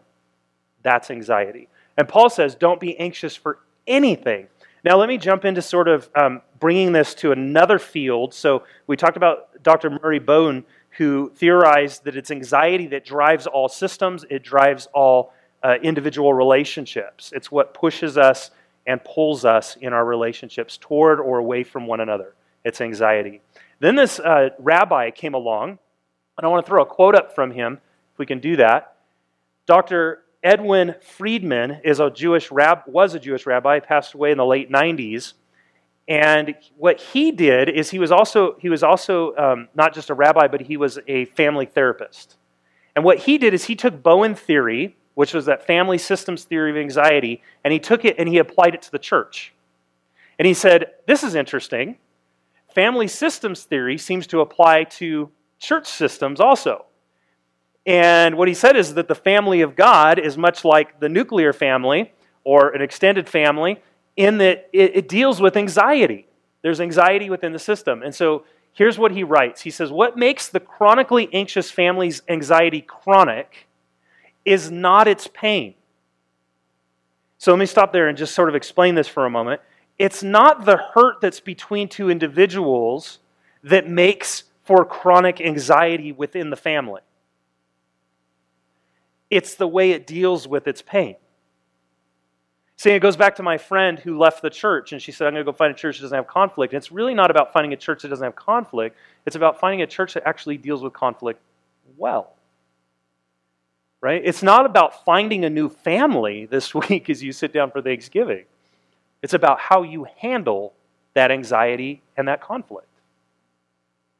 That's 0.83 1.09
anxiety. 1.09 1.67
And 1.97 2.07
Paul 2.07 2.29
says, 2.29 2.53
don't 2.53 2.79
be 2.79 2.95
anxious 2.99 3.35
for 3.35 3.57
anything. 3.87 4.49
Now, 4.83 4.97
let 4.97 5.09
me 5.09 5.17
jump 5.17 5.45
into 5.45 5.63
sort 5.63 5.87
of 5.87 6.07
um, 6.13 6.43
bringing 6.59 6.91
this 6.91 7.15
to 7.15 7.31
another 7.31 7.79
field. 7.79 8.35
So, 8.35 8.65
we 8.85 8.95
talked 8.97 9.17
about 9.17 9.63
Dr. 9.63 9.89
Murray 9.89 10.19
Bowen 10.19 10.63
who 10.91 11.31
theorized 11.35 12.03
that 12.03 12.15
it's 12.15 12.29
anxiety 12.29 12.85
that 12.85 13.03
drives 13.03 13.47
all 13.47 13.67
systems, 13.67 14.23
it 14.29 14.43
drives 14.43 14.87
all 14.93 15.33
uh, 15.63 15.77
individual 15.81 16.35
relationships. 16.35 17.31
It's 17.35 17.51
what 17.51 17.73
pushes 17.73 18.15
us 18.15 18.51
and 18.85 19.03
pulls 19.03 19.43
us 19.43 19.75
in 19.77 19.91
our 19.91 20.05
relationships 20.05 20.77
toward 20.77 21.19
or 21.19 21.39
away 21.39 21.63
from 21.63 21.87
one 21.87 21.99
another. 21.99 22.35
It's 22.63 22.79
anxiety. 22.79 23.41
Then 23.79 23.95
this 23.95 24.19
uh, 24.19 24.49
rabbi 24.59 25.09
came 25.09 25.33
along, 25.33 25.79
and 26.39 26.45
I 26.45 26.49
want 26.49 26.65
to 26.65 26.69
throw 26.69 26.81
a 26.81 26.85
quote 26.85 27.15
up 27.15 27.35
from 27.35 27.51
him, 27.51 27.81
if 28.13 28.17
we 28.17 28.25
can 28.25 28.39
do 28.39 28.55
that. 28.55 28.95
Dr. 29.65 30.23
Edwin 30.41 30.95
Friedman 31.01 31.81
is 31.83 31.99
a 31.99 32.09
Jewish 32.09 32.49
rab- 32.49 32.83
was 32.87 33.13
a 33.13 33.19
Jewish 33.19 33.45
rabbi, 33.45 33.79
passed 33.79 34.13
away 34.13 34.31
in 34.31 34.37
the 34.37 34.45
late 34.45 34.71
90s. 34.71 35.33
And 36.07 36.55
what 36.77 37.01
he 37.01 37.33
did 37.33 37.67
is 37.67 37.89
he 37.89 37.99
was 37.99 38.09
also, 38.13 38.55
he 38.57 38.69
was 38.69 38.83
also 38.83 39.35
um, 39.35 39.67
not 39.75 39.93
just 39.93 40.09
a 40.09 40.13
rabbi, 40.13 40.47
but 40.47 40.61
he 40.61 40.77
was 40.77 40.97
a 41.09 41.25
family 41.25 41.65
therapist. 41.65 42.37
And 42.95 43.03
what 43.03 43.17
he 43.19 43.37
did 43.37 43.53
is 43.53 43.65
he 43.65 43.75
took 43.75 44.01
Bowen 44.01 44.33
theory, 44.33 44.95
which 45.15 45.33
was 45.33 45.45
that 45.45 45.67
family 45.67 45.97
systems 45.97 46.45
theory 46.45 46.71
of 46.71 46.77
anxiety, 46.77 47.43
and 47.65 47.73
he 47.73 47.79
took 47.79 48.05
it 48.05 48.15
and 48.17 48.29
he 48.29 48.37
applied 48.37 48.75
it 48.75 48.81
to 48.83 48.91
the 48.91 48.97
church. 48.97 49.53
And 50.39 50.45
he 50.45 50.53
said, 50.53 50.93
This 51.05 51.21
is 51.21 51.35
interesting. 51.35 51.97
Family 52.73 53.09
systems 53.09 53.63
theory 53.63 53.97
seems 53.97 54.25
to 54.27 54.39
apply 54.39 54.85
to 54.85 55.29
church 55.59 55.87
systems 55.87 56.39
also. 56.39 56.85
And 57.85 58.37
what 58.37 58.47
he 58.47 58.53
said 58.53 58.75
is 58.75 58.93
that 58.95 59.07
the 59.07 59.15
family 59.15 59.61
of 59.61 59.75
God 59.75 60.19
is 60.19 60.37
much 60.37 60.63
like 60.63 60.99
the 60.99 61.09
nuclear 61.09 61.53
family 61.53 62.11
or 62.43 62.69
an 62.69 62.81
extended 62.81 63.27
family 63.27 63.81
in 64.15 64.37
that 64.39 64.69
it, 64.73 64.95
it 64.95 65.09
deals 65.09 65.41
with 65.41 65.55
anxiety. 65.55 66.27
There's 66.61 66.81
anxiety 66.81 67.29
within 67.29 67.53
the 67.53 67.59
system. 67.59 68.03
And 68.03 68.13
so 68.13 68.43
here's 68.73 68.99
what 68.99 69.11
he 69.11 69.23
writes 69.23 69.61
He 69.61 69.71
says, 69.71 69.91
What 69.91 70.17
makes 70.17 70.49
the 70.49 70.59
chronically 70.59 71.29
anxious 71.33 71.71
family's 71.71 72.21
anxiety 72.27 72.81
chronic 72.81 73.67
is 74.45 74.69
not 74.71 75.07
its 75.07 75.27
pain. 75.27 75.73
So 77.37 77.51
let 77.51 77.59
me 77.59 77.65
stop 77.65 77.93
there 77.93 78.09
and 78.09 78.17
just 78.17 78.35
sort 78.35 78.49
of 78.49 78.55
explain 78.55 78.95
this 78.95 79.07
for 79.07 79.25
a 79.25 79.29
moment. 79.29 79.61
It's 79.97 80.23
not 80.23 80.65
the 80.65 80.77
hurt 80.77 81.21
that's 81.21 81.39
between 81.39 81.87
two 81.87 82.09
individuals 82.09 83.19
that 83.63 83.87
makes 83.87 84.43
for 84.69 84.85
chronic 84.85 85.41
anxiety 85.41 86.11
within 86.11 86.51
the 86.51 86.55
family. 86.55 87.01
It's 89.31 89.55
the 89.55 89.67
way 89.67 89.93
it 89.93 90.05
deals 90.05 90.47
with 90.47 90.67
its 90.67 90.83
pain. 90.83 91.15
See, 92.75 92.91
it 92.91 92.99
goes 92.99 93.17
back 93.17 93.37
to 93.37 93.43
my 93.43 93.57
friend 93.57 93.97
who 93.97 94.19
left 94.19 94.43
the 94.43 94.49
church, 94.51 94.91
and 94.91 95.01
she 95.01 95.11
said, 95.11 95.25
I'm 95.25 95.33
going 95.33 95.43
to 95.43 95.51
go 95.51 95.55
find 95.55 95.71
a 95.71 95.75
church 95.75 95.97
that 95.97 96.03
doesn't 96.03 96.15
have 96.15 96.27
conflict. 96.27 96.71
And 96.73 96.77
it's 96.77 96.91
really 96.91 97.15
not 97.15 97.31
about 97.31 97.51
finding 97.51 97.73
a 97.73 97.77
church 97.77 98.03
that 98.03 98.09
doesn't 98.09 98.23
have 98.23 98.35
conflict, 98.35 98.95
it's 99.25 99.35
about 99.35 99.59
finding 99.59 99.81
a 99.81 99.87
church 99.87 100.13
that 100.13 100.27
actually 100.27 100.57
deals 100.57 100.83
with 100.83 100.93
conflict 100.93 101.41
well. 101.97 102.35
Right? 104.01 104.21
It's 104.23 104.43
not 104.43 104.67
about 104.67 105.03
finding 105.03 105.45
a 105.45 105.49
new 105.49 105.69
family 105.69 106.45
this 106.45 106.75
week 106.89 107.09
as 107.09 107.23
you 107.23 107.31
sit 107.31 107.51
down 107.51 107.71
for 107.71 107.81
Thanksgiving. 107.81 108.45
It's 109.23 109.33
about 109.33 109.59
how 109.59 109.81
you 109.81 110.05
handle 110.17 110.73
that 111.15 111.31
anxiety 111.31 112.03
and 112.15 112.27
that 112.27 112.39
conflict. 112.39 112.85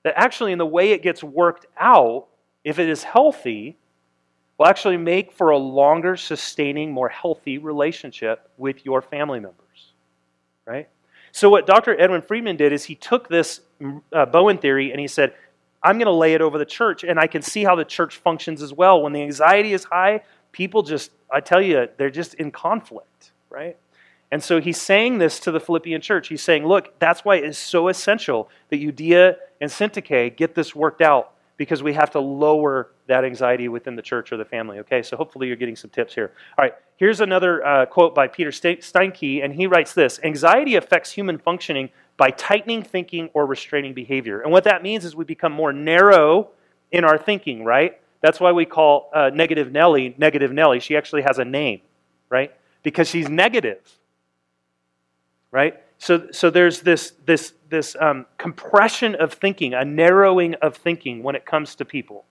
That 0.04 0.14
actually, 0.16 0.52
in 0.52 0.58
the 0.58 0.66
way 0.66 0.92
it 0.92 1.02
gets 1.02 1.24
worked 1.24 1.66
out, 1.78 2.28
if 2.64 2.80
it 2.80 2.90
is 2.90 3.04
healthy, 3.04 3.78
will 4.58 4.68
actually 4.68 4.98
make 4.98 5.32
for 5.32 5.50
a 5.50 5.58
longer, 5.58 6.16
sustaining, 6.16 6.92
more 6.92 7.10
healthy 7.10 7.58
relationship 7.58 8.50
with 8.58 8.86
your 8.86 9.02
family 9.02 9.40
members. 9.40 9.94
Right? 10.66 10.88
So, 11.32 11.50
what 11.50 11.66
Dr. 11.66 12.00
Edwin 12.00 12.22
Friedman 12.22 12.58
did 12.58 12.74
is 12.74 12.86
he 12.86 12.96
took 12.96 13.28
this 13.28 13.62
uh, 14.14 14.26
Bowen 14.26 14.58
theory 14.58 14.92
and 14.92 15.00
he 15.00 15.08
said, 15.08 15.34
I'm 15.82 15.98
going 15.98 16.08
to 16.08 16.12
lay 16.12 16.34
it 16.34 16.42
over 16.42 16.58
the 16.58 16.66
church, 16.66 17.04
and 17.04 17.18
I 17.18 17.28
can 17.28 17.42
see 17.42 17.64
how 17.64 17.76
the 17.76 17.86
church 17.86 18.18
functions 18.18 18.62
as 18.62 18.74
well. 18.74 19.02
When 19.02 19.14
the 19.14 19.22
anxiety 19.22 19.74
is 19.74 19.86
high, 19.86 20.22
people 20.52 20.84
just, 20.84 21.12
I 21.32 21.40
tell 21.40 21.62
you, 21.62 21.88
they're 21.98 22.10
just 22.10 22.34
in 22.34 22.52
conflict, 22.52 23.32
right? 23.50 23.78
And 24.32 24.44
so 24.44 24.62
he's 24.62 24.80
saying 24.80 25.18
this 25.18 25.40
to 25.42 25.52
the 25.52 25.60
Philippian 25.60 26.02
church. 26.02 26.28
He's 26.28 26.44
saying, 26.44 26.66
look, 26.66 27.00
that's 27.00 27.26
why 27.26 27.38
it's 27.38 27.58
so 27.58 27.88
essential 27.88 28.50
that 28.70 28.80
Euodia 28.80 29.36
and 29.60 29.72
Syntyche 29.72 30.36
get 30.36 30.56
this 30.56 30.76
worked 30.76 31.02
out 31.02 31.34
because 31.58 31.84
we 31.84 31.94
have 31.94 32.12
to 32.12 32.20
lower 32.20 32.92
that 33.08 33.26
anxiety 33.26 33.68
within 33.68 33.96
the 33.96 34.02
church 34.02 34.32
or 34.32 34.38
the 34.38 34.46
family. 34.46 34.80
Okay, 34.80 35.04
so 35.04 35.18
hopefully 35.18 35.48
you're 35.48 35.58
getting 35.58 35.76
some 35.76 35.90
tips 35.90 36.16
here. 36.16 36.32
All 36.58 36.64
right, 36.64 36.74
here's 36.96 37.20
another 37.20 37.66
uh, 37.66 37.86
quote 37.86 38.16
by 38.16 38.28
Peter 38.28 38.50
Steinke, 38.50 39.44
and 39.44 39.54
he 39.54 39.68
writes 39.68 39.94
this 39.94 40.20
Anxiety 40.24 40.76
affects 40.76 41.12
human 41.12 41.38
functioning 41.38 41.90
by 42.16 42.30
tightening 42.32 42.82
thinking 42.82 43.30
or 43.34 43.46
restraining 43.46 43.94
behavior. 43.94 44.42
And 44.42 44.52
what 44.52 44.64
that 44.64 44.84
means 44.84 45.04
is 45.04 45.16
we 45.16 45.26
become 45.26 45.52
more 45.52 45.74
narrow 45.74 46.50
in 46.92 47.04
our 47.04 47.18
thinking, 47.18 47.66
right? 47.66 48.00
That's 48.22 48.40
why 48.40 48.54
we 48.54 48.66
call 48.66 49.10
uh, 49.14 49.30
Negative 49.34 49.70
Nellie 49.70 50.16
Negative 50.18 50.52
Nellie. 50.52 50.80
She 50.80 50.96
actually 50.96 51.24
has 51.24 51.40
a 51.40 51.46
name, 51.46 51.82
right? 52.30 52.54
Because 52.84 53.10
she's 53.10 53.28
negative, 53.28 53.80
right? 55.52 55.76
So, 55.98 56.28
so 56.32 56.50
there's 56.50 56.82
this, 56.82 57.14
this, 57.26 57.54
this 57.70 57.96
um, 58.00 58.26
compression 58.38 59.16
of 59.16 59.34
thinking, 59.34 59.74
a 59.74 59.84
narrowing 59.84 60.56
of 60.56 60.78
thinking 60.78 61.24
when 61.24 61.36
it 61.36 61.46
comes 61.46 61.76
to 61.76 61.86
people. 61.86 62.26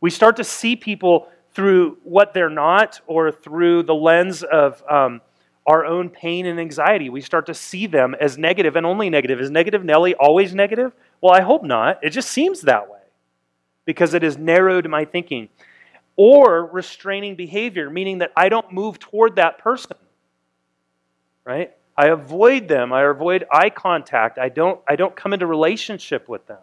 We 0.00 0.10
start 0.10 0.36
to 0.36 0.44
see 0.44 0.74
people 0.74 1.28
through 1.54 1.98
what 2.02 2.34
they're 2.34 2.50
not 2.50 3.00
or 3.06 3.30
through 3.30 3.84
the 3.84 3.94
lens 3.94 4.42
of 4.42 4.82
um, 4.88 5.20
our 5.66 5.84
own 5.84 6.10
pain 6.10 6.46
and 6.46 6.58
anxiety. 6.58 7.08
We 7.08 7.20
start 7.20 7.46
to 7.46 7.54
see 7.54 7.86
them 7.86 8.16
as 8.20 8.36
negative 8.36 8.74
and 8.74 8.84
only 8.84 9.10
negative. 9.10 9.40
Is 9.40 9.50
negative 9.50 9.84
Nelly 9.84 10.14
always 10.14 10.54
negative? 10.54 10.92
Well, 11.20 11.32
I 11.32 11.42
hope 11.42 11.62
not. 11.62 12.00
It 12.02 12.10
just 12.10 12.30
seems 12.30 12.62
that 12.62 12.90
way 12.90 12.98
because 13.84 14.14
it 14.14 14.22
has 14.22 14.36
narrowed 14.36 14.88
my 14.88 15.04
thinking. 15.04 15.48
Or 16.16 16.66
restraining 16.66 17.36
behavior, 17.36 17.88
meaning 17.88 18.18
that 18.18 18.32
I 18.36 18.48
don't 18.48 18.70
move 18.72 18.98
toward 18.98 19.36
that 19.36 19.58
person. 19.58 19.96
Right? 21.44 21.72
I 21.96 22.08
avoid 22.08 22.68
them. 22.68 22.92
I 22.92 23.02
avoid 23.02 23.44
eye 23.50 23.70
contact. 23.70 24.38
I 24.38 24.48
don't, 24.48 24.80
I 24.88 24.96
don't 24.96 25.14
come 25.14 25.32
into 25.32 25.46
relationship 25.46 26.28
with 26.28 26.46
them. 26.46 26.58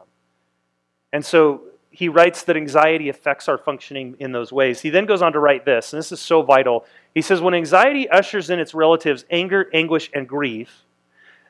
And 1.14 1.26
so 1.26 1.62
he 1.92 2.10
writes 2.10 2.44
that 2.44 2.56
anxiety 2.56 3.10
affects 3.10 3.48
our 3.48 3.58
functioning 3.58 4.16
in 4.20 4.32
those 4.32 4.52
ways. 4.52 4.82
He 4.82 4.90
then 4.90 5.06
goes 5.06 5.22
on 5.22 5.34
to 5.34 5.40
write 5.40 5.66
this, 5.66 5.92
and 5.92 6.00
this 6.00 6.12
is 6.12 6.20
so 6.20 6.42
vital. 6.42 6.86
He 7.14 7.22
says, 7.22 7.42
When 7.42 7.54
anxiety 7.54 8.08
ushers 8.10 8.50
in 8.50 8.60
its 8.60 8.74
relatives 8.74 9.26
anger, 9.30 9.70
anguish, 9.74 10.10
and 10.14 10.28
grief, 10.28 10.86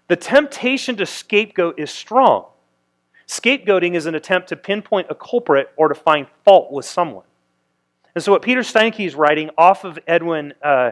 the 0.08 0.16
temptation 0.16 0.96
to 0.98 1.06
scapegoat 1.06 1.78
is 1.78 1.92
strong. 1.92 2.46
Scapegoating 3.28 3.94
is 3.94 4.08
an 4.08 4.16
attempt 4.16 4.50
to 4.50 4.56
pinpoint 4.56 5.08
a 5.10 5.16
culprit 5.16 5.72
or 5.76 5.88
to 5.88 5.96
find 5.96 6.28
fault 6.46 6.72
with 6.72 6.86
someone. 6.86 7.26
And 8.16 8.24
so, 8.24 8.32
what 8.32 8.42
Peter 8.42 8.62
Steinke 8.62 9.06
is 9.06 9.14
writing 9.14 9.52
off 9.58 9.84
of 9.84 10.00
Edwin 10.08 10.54
uh, 10.64 10.92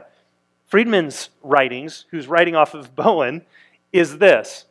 Friedman's 0.67 1.29
writings, 1.41 2.05
who's 2.11 2.27
writing 2.27 2.55
off 2.55 2.73
of 2.73 2.95
Bowen, 2.95 3.45
is 3.91 4.17
this 4.17 4.65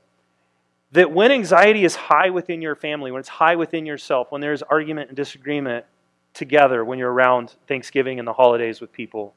that 0.92 1.10
when 1.10 1.32
anxiety 1.32 1.84
is 1.84 1.96
high 1.96 2.30
within 2.30 2.62
your 2.62 2.74
family, 2.76 3.10
when 3.10 3.20
it's 3.20 3.28
high 3.28 3.56
within 3.56 3.84
yourself, 3.84 4.30
when 4.30 4.40
there's 4.40 4.62
argument 4.62 5.08
and 5.08 5.16
disagreement 5.16 5.84
together 6.32 6.84
when 6.84 6.98
you're 6.98 7.12
around 7.12 7.54
Thanksgiving 7.66 8.18
and 8.18 8.26
the 8.26 8.32
holidays 8.32 8.80
with 8.80 8.92
people, 8.92 9.34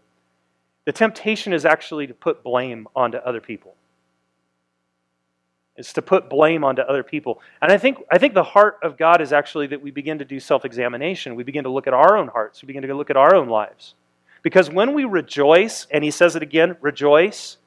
the 0.85 0.91
temptation 0.91 1.51
is 1.51 1.65
actually 1.65 2.07
to 2.07 2.13
put 2.13 2.43
blame 2.43 2.87
onto 2.95 3.17
other 3.17 3.41
people. 3.41 3.75
It's 5.75 5.93
to 5.93 6.01
put 6.01 6.29
blame 6.29 6.63
onto 6.63 6.81
other 6.81 7.03
people. 7.03 7.41
And 7.61 7.71
I 7.71 7.77
think, 7.77 7.97
I 8.11 8.17
think 8.17 8.33
the 8.33 8.43
heart 8.43 8.79
of 8.83 8.97
God 8.97 9.21
is 9.21 9.31
actually 9.31 9.67
that 9.67 9.81
we 9.81 9.91
begin 9.91 10.19
to 10.19 10.25
do 10.25 10.39
self 10.39 10.65
examination. 10.65 11.35
We 11.35 11.43
begin 11.43 11.63
to 11.63 11.69
look 11.69 11.87
at 11.87 11.93
our 11.93 12.17
own 12.17 12.27
hearts. 12.27 12.61
We 12.61 12.67
begin 12.67 12.83
to 12.83 12.93
look 12.93 13.09
at 13.09 13.17
our 13.17 13.33
own 13.33 13.47
lives. 13.47 13.95
Because 14.41 14.69
when 14.69 14.93
we 14.93 15.05
rejoice, 15.05 15.87
and 15.91 16.03
he 16.03 16.11
says 16.11 16.35
it 16.35 16.43
again, 16.43 16.77
rejoice, 16.81 17.57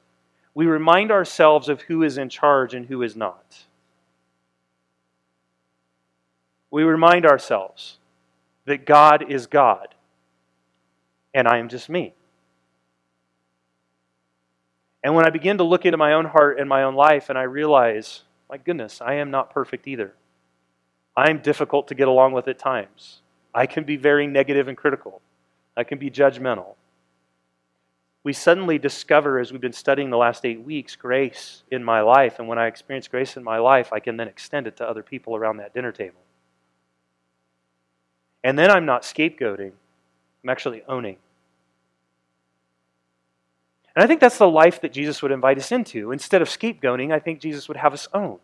we 0.55 0.65
remind 0.65 1.11
ourselves 1.11 1.69
of 1.69 1.81
who 1.83 2.03
is 2.03 2.17
in 2.17 2.29
charge 2.29 2.73
and 2.73 2.85
who 2.87 3.01
is 3.01 3.15
not. 3.15 3.65
We 6.71 6.83
remind 6.83 7.25
ourselves 7.25 7.97
that 8.65 8.85
God 8.85 9.31
is 9.31 9.45
God, 9.45 9.93
and 11.33 11.47
I 11.47 11.57
am 11.57 11.69
just 11.69 11.89
me. 11.89 12.13
And 15.03 15.15
when 15.15 15.25
I 15.25 15.29
begin 15.29 15.57
to 15.57 15.63
look 15.63 15.85
into 15.85 15.97
my 15.97 16.13
own 16.13 16.25
heart 16.25 16.59
and 16.59 16.69
my 16.69 16.83
own 16.83 16.95
life, 16.95 17.29
and 17.29 17.37
I 17.37 17.43
realize, 17.43 18.23
my 18.49 18.57
goodness, 18.57 19.01
I 19.01 19.15
am 19.15 19.29
not 19.31 19.51
perfect 19.51 19.87
either. 19.87 20.13
I 21.15 21.29
am 21.29 21.39
difficult 21.39 21.89
to 21.89 21.95
get 21.95 22.07
along 22.07 22.31
with 22.31 22.47
at 22.47 22.57
times. 22.57 23.21
I 23.53 23.67
can 23.67 23.83
be 23.83 23.97
very 23.97 24.25
negative 24.25 24.67
and 24.67 24.77
critical. 24.77 25.21
I 25.75 25.83
can 25.83 25.97
be 25.97 26.09
judgmental. 26.09 26.75
We 28.23 28.31
suddenly 28.31 28.77
discover, 28.77 29.39
as 29.39 29.51
we've 29.51 29.59
been 29.59 29.73
studying 29.73 30.09
the 30.09 30.17
last 30.17 30.45
eight 30.45 30.61
weeks, 30.61 30.95
grace 30.95 31.63
in 31.69 31.83
my 31.83 32.01
life. 32.01 32.39
And 32.39 32.47
when 32.47 32.57
I 32.57 32.67
experience 32.67 33.07
grace 33.07 33.35
in 33.35 33.43
my 33.43 33.57
life, 33.57 33.91
I 33.91 33.99
can 33.99 34.15
then 34.15 34.29
extend 34.29 34.65
it 34.65 34.77
to 34.77 34.87
other 34.87 35.03
people 35.03 35.35
around 35.35 35.57
that 35.57 35.73
dinner 35.73 35.91
table. 35.91 36.21
And 38.43 38.57
then 38.57 38.71
I'm 38.71 38.85
not 38.85 39.03
scapegoating, 39.03 39.71
I'm 40.43 40.49
actually 40.49 40.83
owning. 40.87 41.17
And 43.95 44.03
I 44.03 44.07
think 44.07 44.21
that's 44.21 44.37
the 44.37 44.49
life 44.49 44.81
that 44.81 44.91
Jesus 44.91 45.21
would 45.21 45.31
invite 45.31 45.57
us 45.57 45.71
into. 45.71 46.11
Instead 46.11 46.41
of 46.41 46.47
scapegoating, 46.47 47.11
I 47.11 47.19
think 47.19 47.39
Jesus 47.39 47.67
would 47.67 47.77
have 47.77 47.93
us 47.93 48.07
own. 48.13 48.39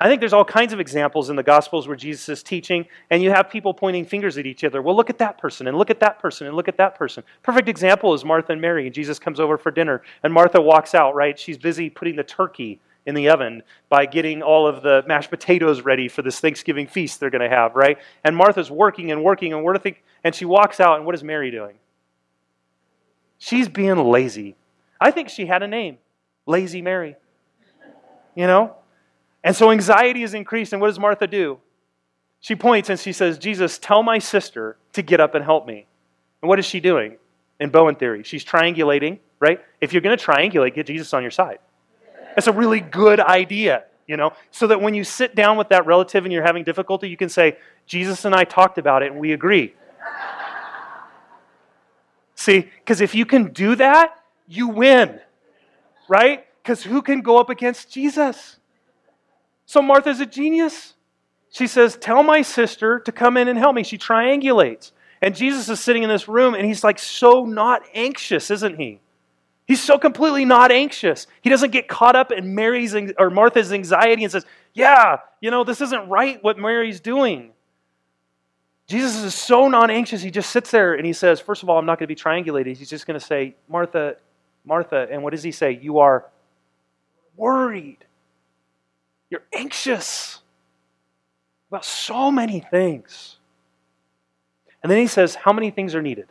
I 0.00 0.08
think 0.08 0.20
there's 0.20 0.32
all 0.32 0.44
kinds 0.44 0.72
of 0.72 0.78
examples 0.78 1.28
in 1.28 1.34
the 1.34 1.42
Gospels 1.42 1.88
where 1.88 1.96
Jesus 1.96 2.28
is 2.28 2.42
teaching, 2.44 2.86
and 3.10 3.20
you 3.20 3.30
have 3.30 3.50
people 3.50 3.74
pointing 3.74 4.04
fingers 4.04 4.38
at 4.38 4.46
each 4.46 4.62
other. 4.62 4.80
Well, 4.80 4.94
look 4.94 5.10
at 5.10 5.18
that 5.18 5.38
person, 5.38 5.66
and 5.66 5.76
look 5.76 5.90
at 5.90 5.98
that 6.00 6.20
person, 6.20 6.46
and 6.46 6.54
look 6.54 6.68
at 6.68 6.76
that 6.76 6.94
person. 6.94 7.24
Perfect 7.42 7.68
example 7.68 8.14
is 8.14 8.24
Martha 8.24 8.52
and 8.52 8.60
Mary. 8.60 8.86
And 8.86 8.94
Jesus 8.94 9.18
comes 9.18 9.40
over 9.40 9.58
for 9.58 9.72
dinner, 9.72 10.02
and 10.22 10.32
Martha 10.32 10.60
walks 10.60 10.94
out, 10.94 11.16
right? 11.16 11.36
She's 11.36 11.58
busy 11.58 11.90
putting 11.90 12.14
the 12.14 12.22
turkey 12.22 12.80
in 13.06 13.14
the 13.16 13.28
oven 13.28 13.62
by 13.88 14.06
getting 14.06 14.40
all 14.40 14.68
of 14.68 14.82
the 14.82 15.02
mashed 15.08 15.30
potatoes 15.30 15.80
ready 15.80 16.06
for 16.08 16.22
this 16.22 16.38
Thanksgiving 16.38 16.86
feast 16.86 17.18
they're 17.18 17.30
going 17.30 17.48
to 17.48 17.54
have, 17.54 17.74
right? 17.74 17.98
And 18.22 18.36
Martha's 18.36 18.70
working 18.70 19.10
and 19.10 19.24
working 19.24 19.52
and 19.52 19.64
working, 19.64 19.96
and 20.22 20.32
she 20.32 20.44
walks 20.44 20.78
out, 20.78 20.98
and 20.98 21.06
what 21.06 21.14
is 21.16 21.24
Mary 21.24 21.50
doing? 21.50 21.74
She's 23.38 23.68
being 23.68 23.96
lazy. 23.96 24.54
I 25.00 25.10
think 25.10 25.28
she 25.28 25.46
had 25.46 25.62
a 25.62 25.68
name 25.68 25.98
Lazy 26.46 26.82
Mary. 26.82 27.16
You 28.34 28.46
know? 28.46 28.76
And 29.44 29.54
so 29.54 29.70
anxiety 29.70 30.22
is 30.22 30.34
increased, 30.34 30.72
and 30.72 30.80
what 30.80 30.88
does 30.88 30.98
Martha 30.98 31.26
do? 31.26 31.58
She 32.40 32.54
points 32.54 32.88
and 32.88 32.98
she 32.98 33.12
says, 33.12 33.38
Jesus, 33.38 33.78
tell 33.78 34.02
my 34.02 34.18
sister 34.18 34.76
to 34.92 35.02
get 35.02 35.20
up 35.20 35.34
and 35.34 35.44
help 35.44 35.66
me. 35.66 35.86
And 36.42 36.48
what 36.48 36.58
is 36.58 36.66
she 36.66 36.80
doing 36.80 37.16
in 37.58 37.70
Bowen 37.70 37.96
theory? 37.96 38.22
She's 38.22 38.44
triangulating, 38.44 39.18
right? 39.40 39.60
If 39.80 39.92
you're 39.92 40.02
going 40.02 40.16
to 40.16 40.24
triangulate, 40.24 40.74
get 40.74 40.86
Jesus 40.86 41.12
on 41.12 41.22
your 41.22 41.32
side. 41.32 41.58
That's 42.34 42.46
a 42.46 42.52
really 42.52 42.80
good 42.80 43.18
idea, 43.18 43.84
you 44.06 44.16
know, 44.16 44.32
so 44.52 44.68
that 44.68 44.80
when 44.80 44.94
you 44.94 45.02
sit 45.02 45.34
down 45.34 45.56
with 45.56 45.70
that 45.70 45.86
relative 45.86 46.24
and 46.24 46.32
you're 46.32 46.44
having 46.44 46.62
difficulty, 46.62 47.08
you 47.08 47.16
can 47.16 47.28
say, 47.28 47.56
Jesus 47.86 48.24
and 48.24 48.34
I 48.34 48.44
talked 48.44 48.78
about 48.78 49.02
it 49.02 49.10
and 49.10 49.20
we 49.20 49.32
agree. 49.32 49.74
See, 52.36 52.68
because 52.78 53.00
if 53.00 53.16
you 53.16 53.26
can 53.26 53.52
do 53.52 53.74
that, 53.74 54.14
you 54.46 54.68
win, 54.68 55.18
right? 56.08 56.46
Because 56.62 56.84
who 56.84 57.02
can 57.02 57.20
go 57.20 57.38
up 57.38 57.50
against 57.50 57.90
Jesus? 57.90 58.58
So 59.68 59.82
Martha's 59.82 60.18
a 60.18 60.24
genius. 60.24 60.94
She 61.50 61.66
says, 61.66 61.94
Tell 61.94 62.22
my 62.22 62.40
sister 62.40 63.00
to 63.00 63.12
come 63.12 63.36
in 63.36 63.48
and 63.48 63.58
help 63.58 63.74
me. 63.74 63.82
She 63.82 63.98
triangulates. 63.98 64.92
And 65.20 65.36
Jesus 65.36 65.68
is 65.68 65.78
sitting 65.78 66.02
in 66.02 66.08
this 66.08 66.26
room 66.26 66.54
and 66.54 66.64
he's 66.64 66.82
like 66.82 66.98
so 66.98 67.44
not 67.44 67.82
anxious, 67.92 68.50
isn't 68.50 68.78
he? 68.78 69.00
He's 69.66 69.82
so 69.82 69.98
completely 69.98 70.46
not 70.46 70.72
anxious. 70.72 71.26
He 71.42 71.50
doesn't 71.50 71.70
get 71.70 71.86
caught 71.86 72.16
up 72.16 72.32
in 72.32 72.54
Mary's 72.54 72.96
or 73.18 73.28
Martha's 73.28 73.70
anxiety 73.70 74.24
and 74.24 74.32
says, 74.32 74.46
Yeah, 74.72 75.18
you 75.42 75.50
know, 75.50 75.64
this 75.64 75.82
isn't 75.82 76.08
right 76.08 76.42
what 76.42 76.58
Mary's 76.58 77.00
doing. 77.00 77.52
Jesus 78.86 79.22
is 79.22 79.34
so 79.34 79.68
non 79.68 79.90
anxious, 79.90 80.22
he 80.22 80.30
just 80.30 80.48
sits 80.48 80.70
there 80.70 80.94
and 80.94 81.04
he 81.04 81.12
says, 81.12 81.40
First 81.40 81.62
of 81.62 81.68
all, 81.68 81.78
I'm 81.78 81.84
not 81.84 81.98
going 81.98 82.08
to 82.08 82.14
be 82.14 82.18
triangulated. 82.18 82.74
He's 82.78 82.88
just 82.88 83.06
going 83.06 83.20
to 83.20 83.26
say, 83.26 83.54
Martha, 83.68 84.16
Martha. 84.64 85.06
And 85.10 85.22
what 85.22 85.34
does 85.34 85.42
he 85.42 85.52
say? 85.52 85.72
You 85.72 85.98
are 85.98 86.24
worried. 87.36 87.98
You're 89.30 89.44
anxious 89.52 90.40
about 91.70 91.84
so 91.84 92.30
many 92.30 92.60
things. 92.60 93.36
And 94.82 94.90
then 94.90 94.98
he 94.98 95.06
says, 95.06 95.34
How 95.34 95.52
many 95.52 95.70
things 95.70 95.94
are 95.94 96.02
needed? 96.02 96.28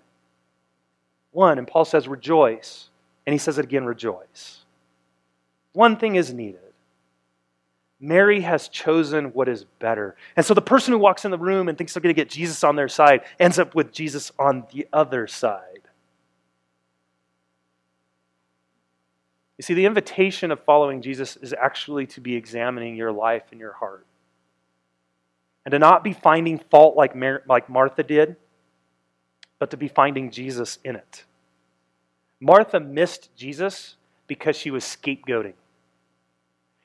One, 1.32 1.58
and 1.58 1.68
Paul 1.68 1.86
says, 1.86 2.08
Rejoice. 2.08 2.90
And 3.26 3.34
he 3.34 3.38
says 3.38 3.58
it 3.58 3.66
again, 3.66 3.86
Rejoice. 3.86 4.62
One 5.74 5.98
thing 5.98 6.16
is 6.16 6.34
needed. 6.34 6.62
Mary 8.00 8.42
has 8.42 8.68
chosen 8.68 9.26
what 9.34 9.50
is 9.50 9.66
better. 9.80 10.16
And 10.36 10.46
so 10.46 10.54
the 10.54 10.62
person 10.62 10.94
who 10.94 11.00
walks 11.00 11.26
in 11.26 11.32
the 11.32 11.38
room 11.38 11.68
and 11.68 11.78
thinks 11.78 11.94
they're 11.94 12.02
going 12.02 12.14
to 12.14 12.20
get 12.20 12.30
Jesus 12.30 12.64
on 12.64 12.76
their 12.76 12.88
side 12.88 13.22
ends 13.40 13.58
up 13.58 13.74
with 13.74 13.92
Jesus 13.92 14.32
on 14.38 14.66
the 14.72 14.88
other 14.94 15.28
side. 15.28 15.87
You 19.58 19.64
see, 19.64 19.74
the 19.74 19.86
invitation 19.86 20.52
of 20.52 20.64
following 20.64 21.02
Jesus 21.02 21.36
is 21.38 21.54
actually 21.54 22.06
to 22.08 22.22
be 22.22 22.36
examining 22.36 22.96
your 22.96 23.12
life 23.12 23.44
and 23.52 23.60
your 23.60 23.74
heart. 23.74 24.06
And 25.66 25.72
to 25.72 25.80
not 25.80 26.04
be 26.04 26.14
finding 26.14 26.60
fault 26.60 26.96
like, 26.96 27.16
Mar- 27.16 27.44
like 27.48 27.68
Martha 27.70 28.04
did, 28.04 28.36
but 29.60 29.72
to 29.72 29.78
be 29.78 29.88
finding 29.88 30.32
Jesus 30.32 30.78
in 30.84 30.96
it. 30.96 31.24
Martha 32.40 32.80
missed 32.80 33.36
Jesus 33.36 33.96
because 34.28 34.56
she 34.56 34.70
was 34.70 34.84
scapegoating. 34.84 35.54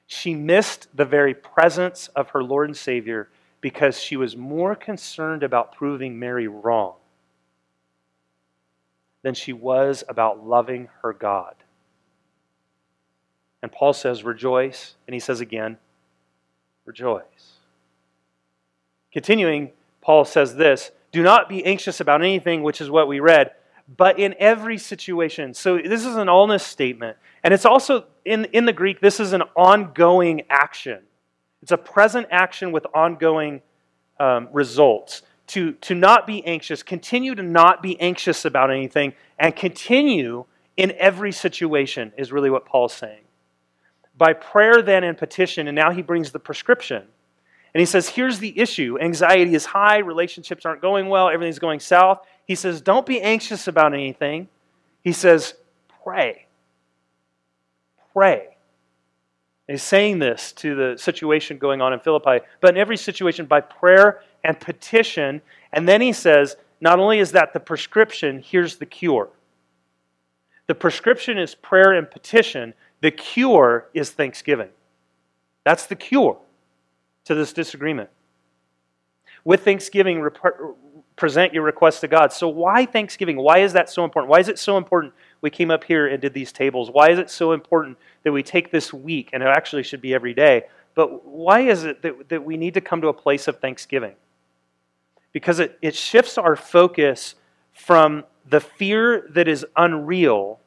She 0.07 0.35
missed 0.35 0.89
the 0.95 1.05
very 1.05 1.35
presence 1.35 2.09
of 2.09 2.31
her 2.31 2.43
Lord 2.43 2.69
and 2.69 2.77
Savior 2.77 3.29
because 3.61 4.01
she 4.01 4.17
was 4.17 4.37
more 4.37 4.75
concerned 4.75 5.43
about 5.43 5.75
proving 5.75 6.19
Mary 6.19 6.49
wrong 6.49 6.95
than 9.23 9.35
she 9.35 9.53
was 9.53 10.03
about 10.09 10.45
loving 10.45 10.89
her 11.03 11.13
God. 11.13 11.55
And 13.63 13.71
Paul 13.71 13.93
says, 13.93 14.25
Rejoice. 14.25 14.95
And 15.07 15.15
he 15.15 15.21
says 15.21 15.41
again, 15.41 15.79
Rejoice. 16.85 17.23
Continuing, 19.13 19.71
Paul 20.01 20.25
says 20.25 20.57
this 20.57 20.91
Do 21.13 21.23
not 21.23 21.49
be 21.49 21.65
anxious 21.65 22.01
about 22.01 22.23
anything, 22.23 22.63
which 22.63 22.81
is 22.81 22.91
what 22.91 23.09
we 23.09 23.21
read, 23.21 23.53
but 23.97 24.19
in 24.19 24.35
every 24.39 24.79
situation. 24.79 25.55
So 25.55 25.79
this 25.79 26.05
is 26.05 26.17
an 26.17 26.29
allness 26.29 26.63
statement. 26.63 27.17
And 27.45 27.53
it's 27.55 27.65
also, 27.65 28.07
in, 28.25 28.47
in 28.47 28.67
the 28.67 28.73
Greek, 28.73 29.01
this 29.01 29.21
is 29.21 29.33
an 29.33 29.43
ongoing 29.57 30.43
action. 30.49 31.01
It's 31.63 31.73
a 31.73 31.77
present 31.77 32.27
action 32.31 32.73
with 32.73 32.87
ongoing 32.95 33.63
um, 34.19 34.49
results. 34.53 35.23
To, 35.49 35.73
to 35.73 35.95
not 35.95 36.27
be 36.27 36.45
anxious, 36.47 36.83
continue 36.83 37.35
to 37.35 37.43
not 37.43 37.83
be 37.83 38.01
anxious 38.01 38.45
about 38.45 38.71
anything, 38.71 39.13
and 39.39 39.55
continue 39.55 40.47
in 40.77 40.93
every 40.93 41.33
situation, 41.33 42.13
is 42.17 42.33
really 42.33 42.49
what 42.49 42.65
Paul's 42.65 42.95
saying. 42.95 43.22
By 44.23 44.35
prayer, 44.35 44.83
then, 44.83 45.03
and 45.03 45.19
petition, 45.19 45.67
and 45.67 45.75
now 45.75 45.91
he 45.91 46.01
brings 46.01 46.31
the 46.31 46.39
prescription. 46.39 47.03
And 47.75 47.81
he 47.81 47.85
says, 47.85 48.07
here's 48.07 48.39
the 48.39 48.57
issue 48.57 48.97
anxiety 49.01 49.53
is 49.53 49.67
high, 49.67 49.99
relationships 49.99 50.65
aren't 50.65 50.81
going 50.81 51.09
well, 51.09 51.29
everything's 51.29 51.59
going 51.59 51.81
south. 51.81 52.25
He 52.47 52.55
says, 52.55 52.81
don't 52.81 53.05
be 53.05 53.21
anxious 53.21 53.67
about 53.67 53.95
anything. 53.95 54.47
He 55.03 55.11
says, 55.11 55.55
pray. 56.05 56.47
Pray. 58.13 58.57
And 59.67 59.75
he's 59.75 59.83
saying 59.83 60.21
this 60.21 60.53
to 60.53 60.77
the 60.77 60.97
situation 60.97 61.59
going 61.59 61.81
on 61.81 61.93
in 61.93 61.99
Philippi, 61.99 62.47
but 62.61 62.71
in 62.71 62.77
every 62.77 62.99
situation 62.99 63.47
by 63.47 63.61
prayer 63.61 64.23
and 64.45 64.57
petition. 64.61 65.43
And 65.73 65.89
then 65.89 66.01
he 66.01 66.13
says, 66.13 66.55
not 66.81 67.01
only 67.01 67.19
is 67.19 67.33
that 67.33 67.53
the 67.53 67.59
prescription, 67.59 68.41
here's 68.41 68.77
the 68.77 68.87
cure. 68.87 69.31
The 70.69 70.77
prescription 70.77 71.39
is 71.39 71.57
prayer 71.57 71.95
and 71.95 72.09
petition, 72.09 72.75
the 73.03 73.11
cure 73.11 73.89
is 73.93 74.11
thanksgiving. 74.11 74.71
That's 75.65 75.87
the 75.87 75.97
cure 75.97 76.39
to 77.25 77.35
this 77.35 77.53
disagreement. 77.53 78.11
With 79.45 79.65
thanksgiving, 79.65 80.21
rep- 80.21 80.39
present 81.17 81.53
your 81.53 81.65
request 81.65 82.01
to 82.03 82.09
God. 82.09 82.33
So, 82.33 82.49
why 82.49 82.87
Thanksgiving? 82.87 83.37
Why 83.37 83.59
is 83.59 83.73
that 83.73 83.91
so 83.91 84.05
important? 84.05 84.31
Why 84.31 84.39
is 84.39 84.49
it 84.49 84.59
so 84.59 84.77
important 84.77 85.13
we 85.41 85.51
came 85.51 85.71
up 85.71 85.83
here 85.83 86.07
and 86.07 86.23
did 86.23 86.33
these 86.33 86.53
tables? 86.53 86.91
Why 86.91 87.11
is 87.11 87.19
it 87.19 87.29
so 87.29 87.53
important 87.53 87.99
that 88.23 88.31
we 88.31 88.45
take 88.45 88.71
this 88.71 88.93
week, 88.93 89.31
and 89.33 89.43
it 89.43 89.47
actually 89.47 89.83
should 89.83 90.01
be 90.01 90.15
every 90.15 90.33
day? 90.33 90.65
But 90.95 91.27
why 91.27 91.61
is 91.61 91.85
it 91.85 92.03
that, 92.03 92.29
that 92.29 92.45
we 92.45 92.57
need 92.57 92.75
to 92.75 92.81
come 92.81 93.01
to 93.01 93.09
a 93.09 93.13
place 93.13 93.49
of 93.49 93.59
thanksgiving? 93.59 94.15
Because 95.33 95.59
it, 95.59 95.77
it 95.83 95.97
shifts 95.97 96.39
our 96.39 96.55
focus 96.55 97.35
from 97.73 98.23
the 98.49 98.61
fear 98.61 99.27
that 99.31 99.49
is 99.49 99.67
unreal 99.77 100.61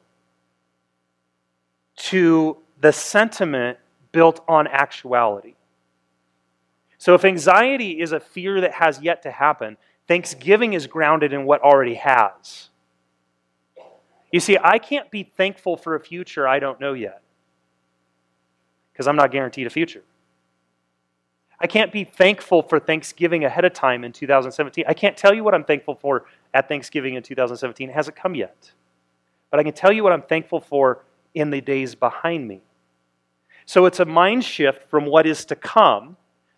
to 1.96 2.58
the 2.80 2.92
sentiment 2.92 3.78
built 4.12 4.44
on 4.48 4.66
actuality. 4.66 5.54
So, 6.98 7.14
if 7.14 7.24
anxiety 7.24 8.00
is 8.00 8.12
a 8.12 8.20
fear 8.20 8.60
that 8.60 8.72
has 8.72 9.00
yet 9.00 9.22
to 9.22 9.30
happen, 9.30 9.76
thanksgiving 10.08 10.72
is 10.72 10.86
grounded 10.86 11.32
in 11.32 11.44
what 11.44 11.60
already 11.60 11.94
has. 11.94 12.70
You 14.32 14.40
see, 14.40 14.58
I 14.62 14.78
can't 14.78 15.10
be 15.10 15.22
thankful 15.22 15.76
for 15.76 15.94
a 15.94 16.00
future 16.00 16.48
I 16.48 16.58
don't 16.58 16.80
know 16.80 16.92
yet 16.92 17.22
because 18.92 19.06
I'm 19.06 19.16
not 19.16 19.30
guaranteed 19.30 19.66
a 19.66 19.70
future. 19.70 20.02
I 21.58 21.66
can't 21.66 21.90
be 21.90 22.04
thankful 22.04 22.62
for 22.62 22.78
Thanksgiving 22.78 23.44
ahead 23.44 23.64
of 23.64 23.72
time 23.72 24.04
in 24.04 24.12
2017. 24.12 24.84
I 24.86 24.94
can't 24.94 25.16
tell 25.16 25.34
you 25.34 25.42
what 25.42 25.54
I'm 25.54 25.64
thankful 25.64 25.94
for 25.94 26.26
at 26.52 26.68
Thanksgiving 26.68 27.14
in 27.14 27.22
2017. 27.22 27.88
It 27.88 27.92
hasn't 27.94 28.16
come 28.16 28.34
yet. 28.34 28.72
But 29.50 29.60
I 29.60 29.62
can 29.62 29.72
tell 29.72 29.92
you 29.92 30.02
what 30.02 30.12
I'm 30.12 30.22
thankful 30.22 30.60
for 30.60 31.02
in 31.36 31.50
the 31.50 31.60
days 31.60 31.94
behind 31.94 32.48
me. 32.48 32.62
So 33.64 33.86
it's 33.86 34.00
a 34.00 34.04
mind 34.04 34.44
shift 34.44 34.90
from 34.90 35.06
what 35.06 35.26
is 35.26 35.44
to 35.46 35.56
come 35.56 36.16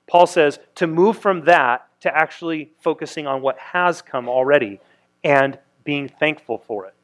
Paul 0.09 0.27
says 0.27 0.59
to 0.77 0.87
move 0.87 1.19
from 1.19 1.45
that 1.45 1.87
to 2.01 2.17
actually 2.17 2.73
focusing 2.81 3.27
on 3.27 3.43
what 3.43 3.59
has 3.59 4.03
come 4.03 4.29
already 4.29 4.81
and 5.23 5.59
being 5.85 6.09
thankful 6.09 6.59
for 6.59 6.87
it. 6.87 6.95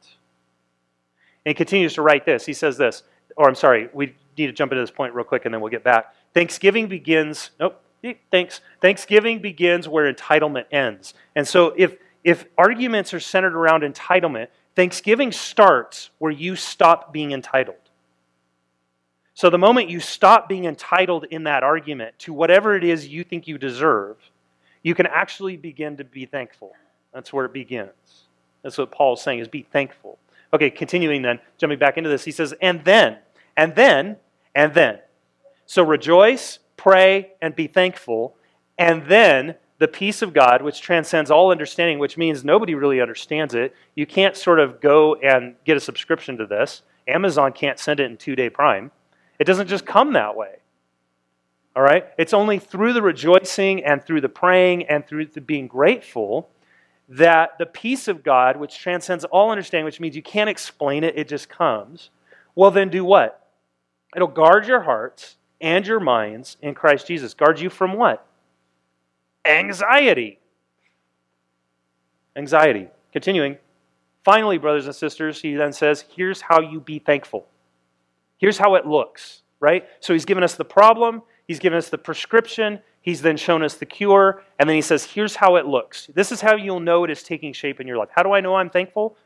And 1.45 1.51
he 1.51 1.55
continues 1.55 1.95
to 1.95 2.03
write 2.03 2.25
this. 2.25 2.47
He 2.47 2.55
says 2.55 2.79
this, 2.79 3.03
or 3.37 3.47
I'm 3.47 3.55
sorry, 3.55 3.91
we 3.93 4.15
need 4.39 4.47
to 4.47 4.53
jump 4.53 4.73
into 4.73 4.83
this 4.83 4.91
point 4.91 5.15
real 5.15 5.25
quick 5.25 5.45
and 5.45 5.53
then 5.53 5.61
we'll 5.61 5.71
get 5.71 5.85
back. 5.85 6.15
Thanksgiving 6.33 6.89
begins, 6.89 7.51
nope, 7.61 7.81
thanks. 8.31 8.61
Thanksgiving 8.81 9.41
begins 9.41 9.87
where 9.87 10.13
entitlement 10.13 10.65
ends. 10.73 11.15
And 11.37 11.47
so 11.47 11.75
if 11.77 11.97
if 12.23 12.47
arguments 12.57 13.13
are 13.13 13.21
centered 13.21 13.55
around 13.55 13.83
entitlement, 13.83 14.49
Thanksgiving 14.77 15.33
starts 15.33 16.11
where 16.19 16.33
you 16.33 16.57
stop 16.57 17.13
being 17.13 17.33
entitled. 17.33 17.77
So 19.35 19.51
the 19.51 19.59
moment 19.59 19.91
you 19.91 20.01
stop 20.01 20.49
being 20.49 20.65
entitled 20.65 21.25
in 21.31 21.45
that 21.45 21.63
argument 21.63 22.19
to 22.21 22.33
whatever 22.33 22.77
it 22.77 22.85
is 22.85 23.09
you 23.09 23.25
think 23.25 23.49
you 23.49 23.59
deserve, 23.59 24.17
you 24.83 24.95
can 24.95 25.07
actually 25.07 25.57
begin 25.57 25.97
to 25.97 26.05
be 26.05 26.27
thankful. 26.27 26.73
That's 27.13 27.33
where 27.33 27.45
it 27.45 27.53
begins. 27.53 28.27
That's 28.63 28.79
what 28.79 28.93
Paul's 28.93 29.23
saying 29.23 29.41
is 29.41 29.49
be 29.49 29.63
thankful. 29.63 30.19
Okay, 30.53 30.71
continuing 30.71 31.23
then, 31.23 31.41
jumping 31.59 31.79
back 31.79 31.99
into 31.99 32.09
this, 32.09 32.25
he 32.25 32.31
says, 32.31 32.55
and 32.61 32.85
then, 32.85 33.19
and 33.57 33.75
then, 33.75 34.17
and 34.55 34.73
then. 34.73 35.01
So 35.67 35.83
rejoice, 35.83 36.61
pray, 36.77 37.33
and 37.43 37.57
be 37.57 37.67
thankful, 37.67 38.37
and 38.79 39.07
then 39.07 39.57
the 39.85 39.89
peace 39.89 40.23
of 40.23 40.33
God, 40.33 40.63
which 40.63 40.81
transcends 40.81 41.31
all 41.31 41.51
understanding, 41.51 41.99
which 41.99 42.17
means 42.17 42.43
nobody 42.43 42.75
really 42.75 43.03
understands 43.03 43.55
it. 43.55 43.75
You 43.95 44.07
can't 44.07 44.35
sort 44.35 44.59
of 44.59 44.81
go 44.81 45.17
and 45.17 45.57
get 45.67 45.77
a 45.77 45.81
subscription 45.81 46.39
to 46.39 46.47
this. 46.47 46.81
Amazon 47.07 47.53
can't 47.53 47.79
send 47.79 48.01
it 48.01 48.11
in 48.11 48.17
two 48.17 48.35
day 48.35 48.49
prime. 48.49 48.93
It 49.39 49.45
doesn't 49.45 49.67
just 49.67 49.85
come 49.85 50.15
that 50.15 50.37
way. 50.37 50.55
All 51.77 51.83
right? 51.83 52.07
It's 52.17 52.33
only 52.33 52.59
through 52.59 52.95
the 52.95 53.03
rejoicing 53.03 53.85
and 53.85 54.03
through 54.03 54.23
the 54.23 54.29
praying 54.31 54.85
and 54.85 55.07
through 55.07 55.27
the 55.27 55.43
being 55.43 55.67
grateful 55.67 56.49
that 57.07 57.59
the 57.59 57.67
peace 57.67 58.09
of 58.09 58.25
God, 58.25 58.57
which 58.57 58.79
transcends 58.79 59.27
all 59.27 59.51
understanding, 59.51 59.85
which 59.85 60.01
means 60.01 60.17
you 60.17 60.23
can't 60.23 60.49
explain 60.49 61.05
it, 61.05 61.19
it 61.19 61.29
just 61.29 61.51
comes, 61.51 62.09
well, 62.55 62.71
then 62.71 62.89
do 62.89 63.05
what? 63.05 63.51
It'll 64.17 64.29
guard 64.29 64.67
your 64.67 64.81
hearts 64.81 65.37
and 65.61 65.87
your 65.87 66.01
minds 66.01 66.57
in 66.63 66.73
Christ 66.73 67.07
Jesus. 67.07 67.35
Guard 67.35 67.61
you 67.61 67.69
from 67.69 67.93
what? 67.93 68.27
Anxiety. 69.45 70.39
Anxiety. 72.37 72.89
Continuing. 73.13 73.59
Finally, 74.25 74.59
brothers 74.59 74.87
and 74.87 74.95
sisters, 74.95 75.41
he 75.43 75.55
then 75.55 75.73
says, 75.73 76.05
here's 76.17 76.41
how 76.41 76.61
you 76.61 76.81
be 76.81 76.99
thankful. 76.99 77.47
Here's 78.39 78.59
how 78.59 78.75
it 78.75 78.87
looks, 78.87 79.43
right? 79.61 79.87
So 80.01 80.13
he's 80.13 80.25
given 80.25 80.43
us 80.43 80.55
the 80.55 80.65
problem, 80.65 81.23
he's 81.47 81.59
given 81.59 81.77
us 81.77 81.91
the 81.91 81.99
prescription, 81.99 82.81
he's 83.03 83.21
then 83.21 83.37
shown 83.37 83.63
us 83.63 83.75
the 83.75 83.87
cure, 83.87 84.43
and 84.59 84.69
then 84.69 84.77
he 84.77 84.83
says, 84.83 85.05
here's 85.05 85.37
how 85.37 85.57
it 85.57 85.67
looks. 85.67 86.07
This 86.15 86.33
is 86.33 86.41
how 86.41 86.57
you'll 86.57 86.81
know 86.81 87.05
it 87.05 87.11
is 87.11 87.23
taking 87.23 87.53
shape 87.53 87.81
in 87.81 87.87
your 87.87 87.99
life. 87.99 88.09
How 88.11 88.23
do 88.23 88.33
I 88.33 88.41
know 88.41 88.57
I'm 88.57 88.71
thankful? 88.71 89.17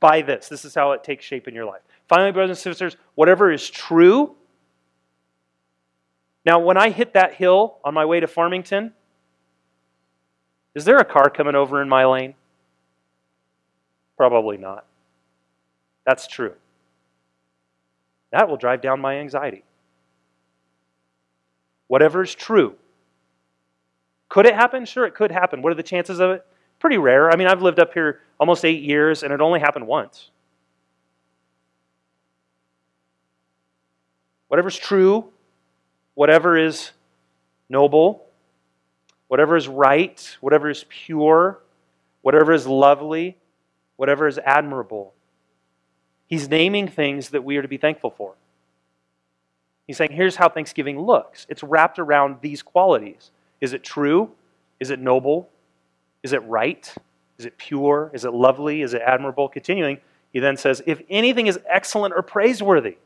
By 0.00 0.22
this. 0.22 0.48
This 0.48 0.64
is 0.64 0.74
how 0.74 0.92
it 0.92 1.04
takes 1.04 1.24
shape 1.24 1.46
in 1.46 1.54
your 1.54 1.66
life. 1.66 1.82
Finally, 2.08 2.32
brothers 2.32 2.56
and 2.56 2.58
sisters, 2.58 2.96
whatever 3.14 3.52
is 3.52 3.68
true. 3.68 4.34
Now, 6.44 6.58
when 6.58 6.76
I 6.76 6.90
hit 6.90 7.12
that 7.12 7.34
hill 7.34 7.78
on 7.84 7.94
my 7.94 8.04
way 8.04 8.18
to 8.18 8.26
Farmington, 8.26 8.94
is 10.74 10.84
there 10.84 10.98
a 10.98 11.04
car 11.04 11.30
coming 11.30 11.54
over 11.54 11.82
in 11.82 11.88
my 11.88 12.04
lane? 12.04 12.34
Probably 14.16 14.56
not. 14.56 14.86
That's 16.06 16.26
true. 16.26 16.54
That 18.30 18.48
will 18.48 18.56
drive 18.56 18.80
down 18.80 19.00
my 19.00 19.18
anxiety. 19.18 19.64
Whatever 21.88 22.22
is 22.22 22.34
true. 22.34 22.76
Could 24.28 24.46
it 24.46 24.54
happen? 24.54 24.86
Sure, 24.86 25.04
it 25.04 25.14
could 25.14 25.30
happen. 25.30 25.60
What 25.60 25.72
are 25.72 25.76
the 25.76 25.82
chances 25.82 26.18
of 26.18 26.30
it? 26.30 26.46
Pretty 26.78 26.96
rare. 26.96 27.30
I 27.30 27.36
mean, 27.36 27.48
I've 27.48 27.60
lived 27.60 27.78
up 27.78 27.92
here 27.92 28.20
almost 28.40 28.64
eight 28.64 28.82
years, 28.82 29.22
and 29.22 29.32
it 29.32 29.42
only 29.42 29.60
happened 29.60 29.86
once. 29.86 30.30
Whatever's 34.48 34.76
true, 34.76 35.28
whatever 36.14 36.56
is 36.56 36.92
noble, 37.68 38.26
whatever 39.32 39.56
is 39.56 39.66
right, 39.66 40.36
whatever 40.42 40.68
is 40.68 40.84
pure, 40.90 41.58
whatever 42.20 42.52
is 42.52 42.66
lovely, 42.66 43.38
whatever 43.96 44.28
is 44.28 44.36
admirable, 44.44 45.14
He's 46.26 46.50
naming 46.50 46.86
things 46.86 47.30
that 47.30 47.42
we 47.42 47.56
are 47.56 47.62
to 47.62 47.68
be 47.68 47.78
thankful 47.78 48.10
for. 48.10 48.34
He's 49.86 49.96
saying, 49.96 50.12
here's 50.12 50.36
how 50.36 50.50
Thanksgiving 50.50 51.00
looks. 51.00 51.46
It's 51.48 51.62
wrapped 51.62 51.98
around 51.98 52.40
these 52.42 52.62
qualities. 52.62 53.30
Is 53.62 53.72
it 53.72 53.82
true? 53.82 54.32
Is 54.80 54.90
it 54.90 54.98
noble? 54.98 55.48
Is 56.22 56.34
it 56.34 56.42
right? 56.44 56.94
Is 57.38 57.46
it 57.46 57.56
pure? 57.56 58.10
Is 58.12 58.26
it 58.26 58.34
lovely? 58.34 58.82
Is 58.82 58.92
it 58.92 59.00
admirable? 59.00 59.48
Continuing, 59.48 59.98
he 60.30 60.40
then 60.40 60.58
says, 60.58 60.82
if 60.84 61.00
anything 61.08 61.46
is 61.46 61.58
excellent 61.66 62.12
or 62.14 62.20
praiseworthy, 62.20 62.96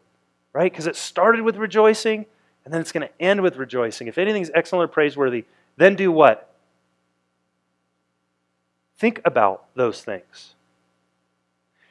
right? 0.52 0.72
Because 0.72 0.88
it 0.88 0.96
started 0.96 1.42
with 1.42 1.56
rejoicing, 1.56 2.26
and 2.64 2.74
then 2.74 2.80
it's 2.80 2.90
going 2.90 3.06
to 3.06 3.22
end 3.22 3.42
with 3.42 3.56
rejoicing. 3.56 4.08
If 4.08 4.18
anything 4.18 4.42
is 4.42 4.50
excellent 4.54 4.90
or 4.90 4.92
praiseworthy, 4.92 5.44
then 5.76 5.94
do 5.94 6.10
what? 6.10 6.54
Think 8.98 9.20
about 9.24 9.66
those 9.74 10.02
things. 10.02 10.54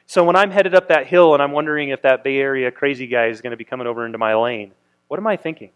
So 0.06 0.24
when 0.24 0.36
I'm 0.36 0.50
headed 0.50 0.74
up 0.74 0.88
that 0.88 1.06
hill 1.06 1.34
and 1.34 1.42
I'm 1.42 1.52
wondering 1.52 1.88
if 1.88 2.02
that 2.02 2.22
Bay 2.22 2.38
Area 2.38 2.70
crazy 2.70 3.06
guy 3.06 3.26
is 3.26 3.40
going 3.40 3.50
to 3.50 3.56
be 3.56 3.64
coming 3.64 3.86
over 3.86 4.06
into 4.06 4.18
my 4.18 4.34
lane, 4.34 4.72
what 5.08 5.18
am 5.18 5.26
I 5.26 5.36
thinking? 5.36 5.70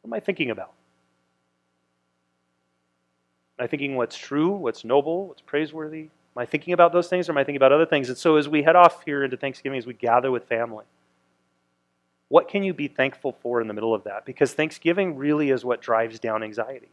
What 0.00 0.08
am 0.08 0.14
I 0.14 0.20
thinking 0.20 0.50
about? 0.50 0.72
Am 3.58 3.64
I 3.64 3.66
thinking 3.66 3.96
what's 3.96 4.16
true, 4.16 4.50
what's 4.50 4.84
noble, 4.84 5.28
what's 5.28 5.40
praiseworthy? 5.40 6.08
Am 6.36 6.42
I 6.42 6.46
thinking 6.46 6.74
about 6.74 6.92
those 6.92 7.08
things 7.08 7.28
or 7.28 7.32
am 7.32 7.38
I 7.38 7.44
thinking 7.44 7.56
about 7.56 7.72
other 7.72 7.86
things? 7.86 8.08
And 8.08 8.16
so 8.16 8.36
as 8.36 8.48
we 8.48 8.62
head 8.62 8.76
off 8.76 9.04
here 9.04 9.24
into 9.24 9.36
Thanksgiving, 9.36 9.78
as 9.78 9.86
we 9.86 9.94
gather 9.94 10.30
with 10.30 10.44
family, 10.44 10.84
what 12.32 12.48
can 12.48 12.62
you 12.62 12.72
be 12.72 12.88
thankful 12.88 13.36
for 13.42 13.60
in 13.60 13.68
the 13.68 13.74
middle 13.74 13.94
of 13.94 14.04
that? 14.04 14.24
Because 14.24 14.54
Thanksgiving 14.54 15.16
really 15.16 15.50
is 15.50 15.66
what 15.66 15.82
drives 15.82 16.18
down 16.18 16.42
anxiety. 16.42 16.88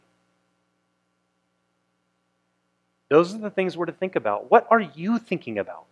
Those 3.08 3.34
are 3.34 3.38
the 3.38 3.48
things 3.48 3.74
we're 3.74 3.86
to 3.86 3.92
think 3.92 4.16
about. 4.16 4.50
What 4.50 4.66
are 4.70 4.80
you 4.80 5.18
thinking 5.18 5.58
about? 5.58 5.86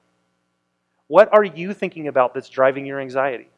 What 1.07 1.33
are 1.33 1.45
you 1.45 1.73
thinking 1.73 2.09
about 2.09 2.35
that's 2.35 2.51
driving 2.51 2.85
your 2.85 3.01
anxiety? 3.01 3.49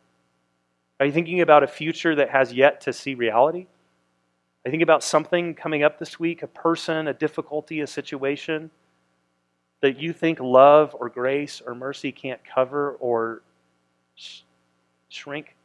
Are 1.00 1.06
you 1.06 1.12
thinking 1.12 1.40
about 1.40 1.64
a 1.64 1.66
future 1.66 2.14
that 2.14 2.30
has 2.30 2.52
yet 2.52 2.82
to 2.82 2.92
see 2.92 3.16
reality? 3.16 3.62
Are 3.62 4.68
you 4.68 4.70
thinking 4.70 4.82
about 4.82 5.02
something 5.02 5.56
coming 5.56 5.82
up 5.82 5.98
this 5.98 6.20
week, 6.20 6.44
a 6.44 6.46
person, 6.46 7.08
a 7.08 7.14
difficulty, 7.14 7.80
a 7.80 7.86
situation 7.88 8.70
that 9.80 9.98
you 9.98 10.12
think 10.12 10.38
love 10.38 10.94
or 11.00 11.08
grace 11.08 11.60
or 11.60 11.74
mercy 11.74 12.12
can't 12.12 12.40
cover 12.44 12.92
or 13.00 13.42
sh- 14.14 14.42
shrink? 15.08 15.56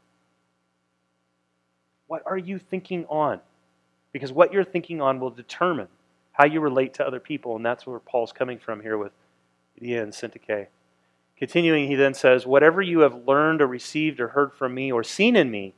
What 2.08 2.24
are 2.26 2.38
you 2.38 2.60
thinking 2.60 3.06
on? 3.06 3.40
Because 4.12 4.32
what 4.32 4.54
you're 4.54 4.64
thinking 4.64 5.02
on 5.02 5.20
will 5.20 5.30
determine 5.30 5.88
how 6.34 6.46
you 6.46 6.60
relate 6.62 6.94
to 6.96 7.08
other 7.08 7.20
people, 7.20 7.56
and 7.56 7.66
that's 7.66 7.88
where 7.88 8.00
Paul's 8.00 8.32
coming 8.32 8.60
from 8.60 8.82
here 8.82 8.98
with 8.98 9.12
Lydia 9.80 10.04
and 10.04 10.14
Syntyche. 10.14 10.68
Continuing, 11.38 11.88
he 11.88 11.96
then 11.96 12.14
says, 12.14 12.46
Whatever 12.46 12.82
you 12.82 13.00
have 13.00 13.28
learned 13.28 13.62
or 13.62 13.68
received 13.68 14.20
or 14.20 14.30
heard 14.30 14.54
from 14.54 14.74
me 14.74 14.92
or 14.92 15.04
seen 15.04 15.36
in 15.36 15.52
me, 15.52 15.74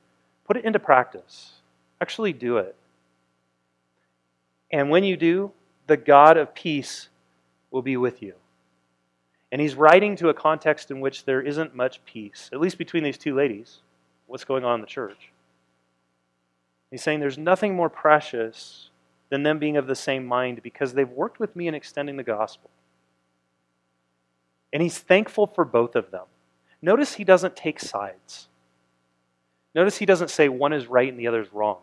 put 0.45 0.57
it 0.57 0.65
into 0.65 0.79
practice. 0.79 1.53
Actually 2.01 2.33
do 2.33 2.57
it. 2.57 2.75
And 4.71 4.89
when 4.89 5.03
you 5.03 5.17
do, 5.17 5.51
the 5.87 5.97
God 5.97 6.37
of 6.37 6.53
peace 6.53 7.09
will 7.71 7.81
be 7.81 7.97
with 7.97 8.21
you. 8.21 8.33
And 9.51 9.61
he's 9.61 9.75
writing 9.75 10.15
to 10.17 10.29
a 10.29 10.33
context 10.33 10.91
in 10.91 10.99
which 10.99 11.25
there 11.25 11.41
isn't 11.41 11.75
much 11.75 12.03
peace, 12.05 12.49
at 12.51 12.59
least 12.59 12.77
between 12.77 13.03
these 13.03 13.17
two 13.17 13.33
ladies. 13.33 13.79
What's 14.27 14.43
going 14.43 14.65
on 14.65 14.75
in 14.75 14.81
the 14.81 14.87
church? 14.87 15.31
He's 16.91 17.03
saying 17.03 17.19
there's 17.19 17.37
nothing 17.37 17.75
more 17.75 17.89
precious 17.89 18.89
than 19.29 19.43
them 19.43 19.59
being 19.59 19.77
of 19.77 19.87
the 19.87 19.95
same 19.95 20.25
mind 20.25 20.63
because 20.63 20.93
they've 20.93 21.09
worked 21.09 21.39
with 21.39 21.55
me 21.55 21.67
in 21.67 21.75
extending 21.75 22.17
the 22.17 22.23
gospel. 22.23 22.69
And 24.71 24.81
he's 24.81 24.97
thankful 24.97 25.47
for 25.47 25.65
both 25.65 25.95
of 25.95 26.11
them. 26.11 26.25
Notice 26.81 27.15
he 27.15 27.23
doesn't 27.23 27.55
take 27.55 27.79
sides. 27.79 28.47
Notice 29.73 29.97
he 29.97 30.05
doesn't 30.05 30.29
say 30.29 30.49
one 30.49 30.73
is 30.73 30.87
right 30.87 31.09
and 31.09 31.19
the 31.19 31.27
other 31.27 31.41
is 31.41 31.51
wrong. 31.53 31.79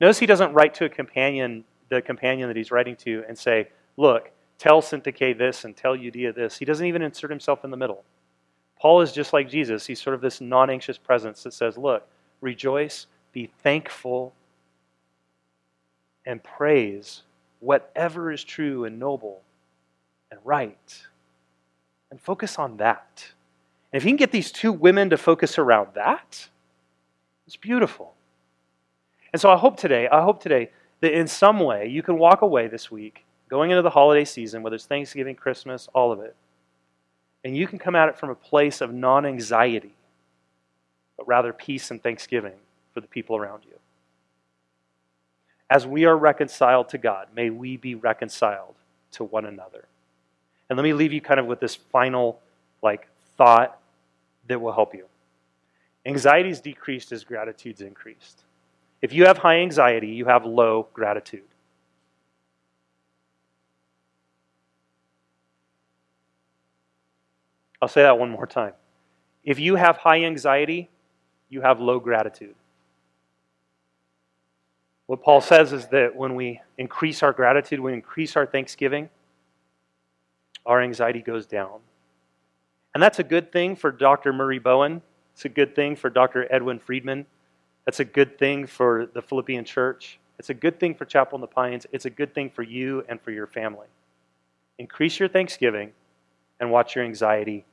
Notice 0.00 0.18
he 0.18 0.26
doesn't 0.26 0.52
write 0.52 0.74
to 0.74 0.84
a 0.84 0.88
companion, 0.88 1.64
the 1.88 2.02
companion 2.02 2.48
that 2.48 2.56
he's 2.56 2.70
writing 2.70 2.96
to, 2.96 3.24
and 3.28 3.36
say, 3.36 3.68
Look, 3.96 4.30
tell 4.58 4.82
Syntyche 4.82 5.38
this 5.38 5.64
and 5.64 5.76
tell 5.76 5.96
Euodia 5.96 6.34
this. 6.34 6.58
He 6.58 6.64
doesn't 6.64 6.86
even 6.86 7.02
insert 7.02 7.30
himself 7.30 7.64
in 7.64 7.70
the 7.70 7.76
middle. 7.76 8.04
Paul 8.78 9.00
is 9.00 9.12
just 9.12 9.32
like 9.32 9.48
Jesus. 9.48 9.86
He's 9.86 10.00
sort 10.00 10.14
of 10.14 10.20
this 10.20 10.40
non 10.40 10.68
anxious 10.70 10.98
presence 10.98 11.42
that 11.44 11.54
says, 11.54 11.78
Look, 11.78 12.06
rejoice, 12.40 13.06
be 13.36 13.50
thankful, 13.62 14.32
and 16.24 16.42
praise 16.42 17.20
whatever 17.60 18.32
is 18.32 18.42
true 18.42 18.86
and 18.86 18.98
noble 18.98 19.42
and 20.30 20.40
right. 20.42 21.02
And 22.10 22.18
focus 22.18 22.58
on 22.58 22.78
that. 22.78 23.26
And 23.92 24.00
if 24.00 24.06
you 24.06 24.08
can 24.08 24.16
get 24.16 24.32
these 24.32 24.50
two 24.50 24.72
women 24.72 25.10
to 25.10 25.18
focus 25.18 25.58
around 25.58 25.88
that, 25.96 26.48
it's 27.46 27.56
beautiful. 27.56 28.14
And 29.34 29.42
so 29.42 29.50
I 29.50 29.58
hope 29.58 29.76
today, 29.76 30.08
I 30.08 30.22
hope 30.22 30.42
today 30.42 30.70
that 31.02 31.12
in 31.12 31.26
some 31.26 31.60
way 31.60 31.88
you 31.88 32.02
can 32.02 32.16
walk 32.16 32.40
away 32.40 32.68
this 32.68 32.90
week, 32.90 33.26
going 33.50 33.70
into 33.70 33.82
the 33.82 33.90
holiday 33.90 34.24
season, 34.24 34.62
whether 34.62 34.76
it's 34.76 34.86
Thanksgiving, 34.86 35.34
Christmas, 35.34 35.90
all 35.92 36.10
of 36.10 36.20
it, 36.20 36.34
and 37.44 37.54
you 37.54 37.66
can 37.66 37.78
come 37.78 37.94
at 37.94 38.08
it 38.08 38.16
from 38.16 38.30
a 38.30 38.34
place 38.34 38.80
of 38.80 38.94
non 38.94 39.26
anxiety, 39.26 39.94
but 41.18 41.28
rather 41.28 41.52
peace 41.52 41.90
and 41.90 42.02
thanksgiving 42.02 42.54
for 42.96 43.02
the 43.02 43.06
people 43.06 43.36
around 43.36 43.62
you. 43.66 43.78
As 45.68 45.86
we 45.86 46.06
are 46.06 46.16
reconciled 46.16 46.88
to 46.88 46.96
God, 46.96 47.28
may 47.36 47.50
we 47.50 47.76
be 47.76 47.94
reconciled 47.94 48.74
to 49.12 49.24
one 49.24 49.44
another. 49.44 49.84
And 50.70 50.78
let 50.78 50.82
me 50.82 50.94
leave 50.94 51.12
you 51.12 51.20
kind 51.20 51.38
of 51.38 51.44
with 51.44 51.60
this 51.60 51.74
final 51.74 52.40
like 52.82 53.06
thought 53.36 53.78
that 54.48 54.62
will 54.62 54.72
help 54.72 54.94
you. 54.94 55.04
Anxiety 56.06 56.48
is 56.48 56.58
decreased 56.58 57.12
as 57.12 57.22
gratitude's 57.22 57.82
increased. 57.82 58.44
If 59.02 59.12
you 59.12 59.26
have 59.26 59.36
high 59.36 59.58
anxiety, 59.58 60.08
you 60.08 60.24
have 60.24 60.46
low 60.46 60.88
gratitude. 60.94 61.42
I'll 67.82 67.88
say 67.88 68.04
that 68.04 68.18
one 68.18 68.30
more 68.30 68.46
time. 68.46 68.72
If 69.44 69.58
you 69.58 69.74
have 69.74 69.98
high 69.98 70.24
anxiety, 70.24 70.88
you 71.50 71.60
have 71.60 71.78
low 71.78 72.00
gratitude. 72.00 72.54
What 75.06 75.22
Paul 75.22 75.40
says 75.40 75.72
is 75.72 75.86
that 75.88 76.16
when 76.16 76.34
we 76.34 76.60
increase 76.78 77.22
our 77.22 77.32
gratitude, 77.32 77.80
we 77.80 77.92
increase 77.92 78.36
our 78.36 78.46
thanksgiving, 78.46 79.08
our 80.64 80.82
anxiety 80.82 81.22
goes 81.22 81.46
down. 81.46 81.80
And 82.94 83.02
that's 83.02 83.18
a 83.18 83.24
good 83.24 83.52
thing 83.52 83.76
for 83.76 83.92
Dr. 83.92 84.32
Murray 84.32 84.58
Bowen. 84.58 85.02
It's 85.34 85.44
a 85.44 85.48
good 85.48 85.76
thing 85.76 85.96
for 85.96 86.10
Dr. 86.10 86.52
Edwin 86.52 86.78
Friedman. 86.78 87.26
That's 87.84 88.00
a 88.00 88.04
good 88.04 88.38
thing 88.38 88.66
for 88.66 89.06
the 89.12 89.22
Philippian 89.22 89.64
church. 89.64 90.18
It's 90.38 90.50
a 90.50 90.54
good 90.54 90.80
thing 90.80 90.94
for 90.94 91.04
Chapel 91.04 91.36
in 91.36 91.40
the 91.40 91.46
Pines. 91.46 91.86
It's 91.92 92.04
a 92.04 92.10
good 92.10 92.34
thing 92.34 92.50
for 92.50 92.62
you 92.62 93.04
and 93.08 93.20
for 93.20 93.30
your 93.30 93.46
family. 93.46 93.86
Increase 94.78 95.20
your 95.20 95.28
thanksgiving 95.28 95.92
and 96.58 96.70
watch 96.70 96.96
your 96.96 97.04
anxiety 97.04 97.64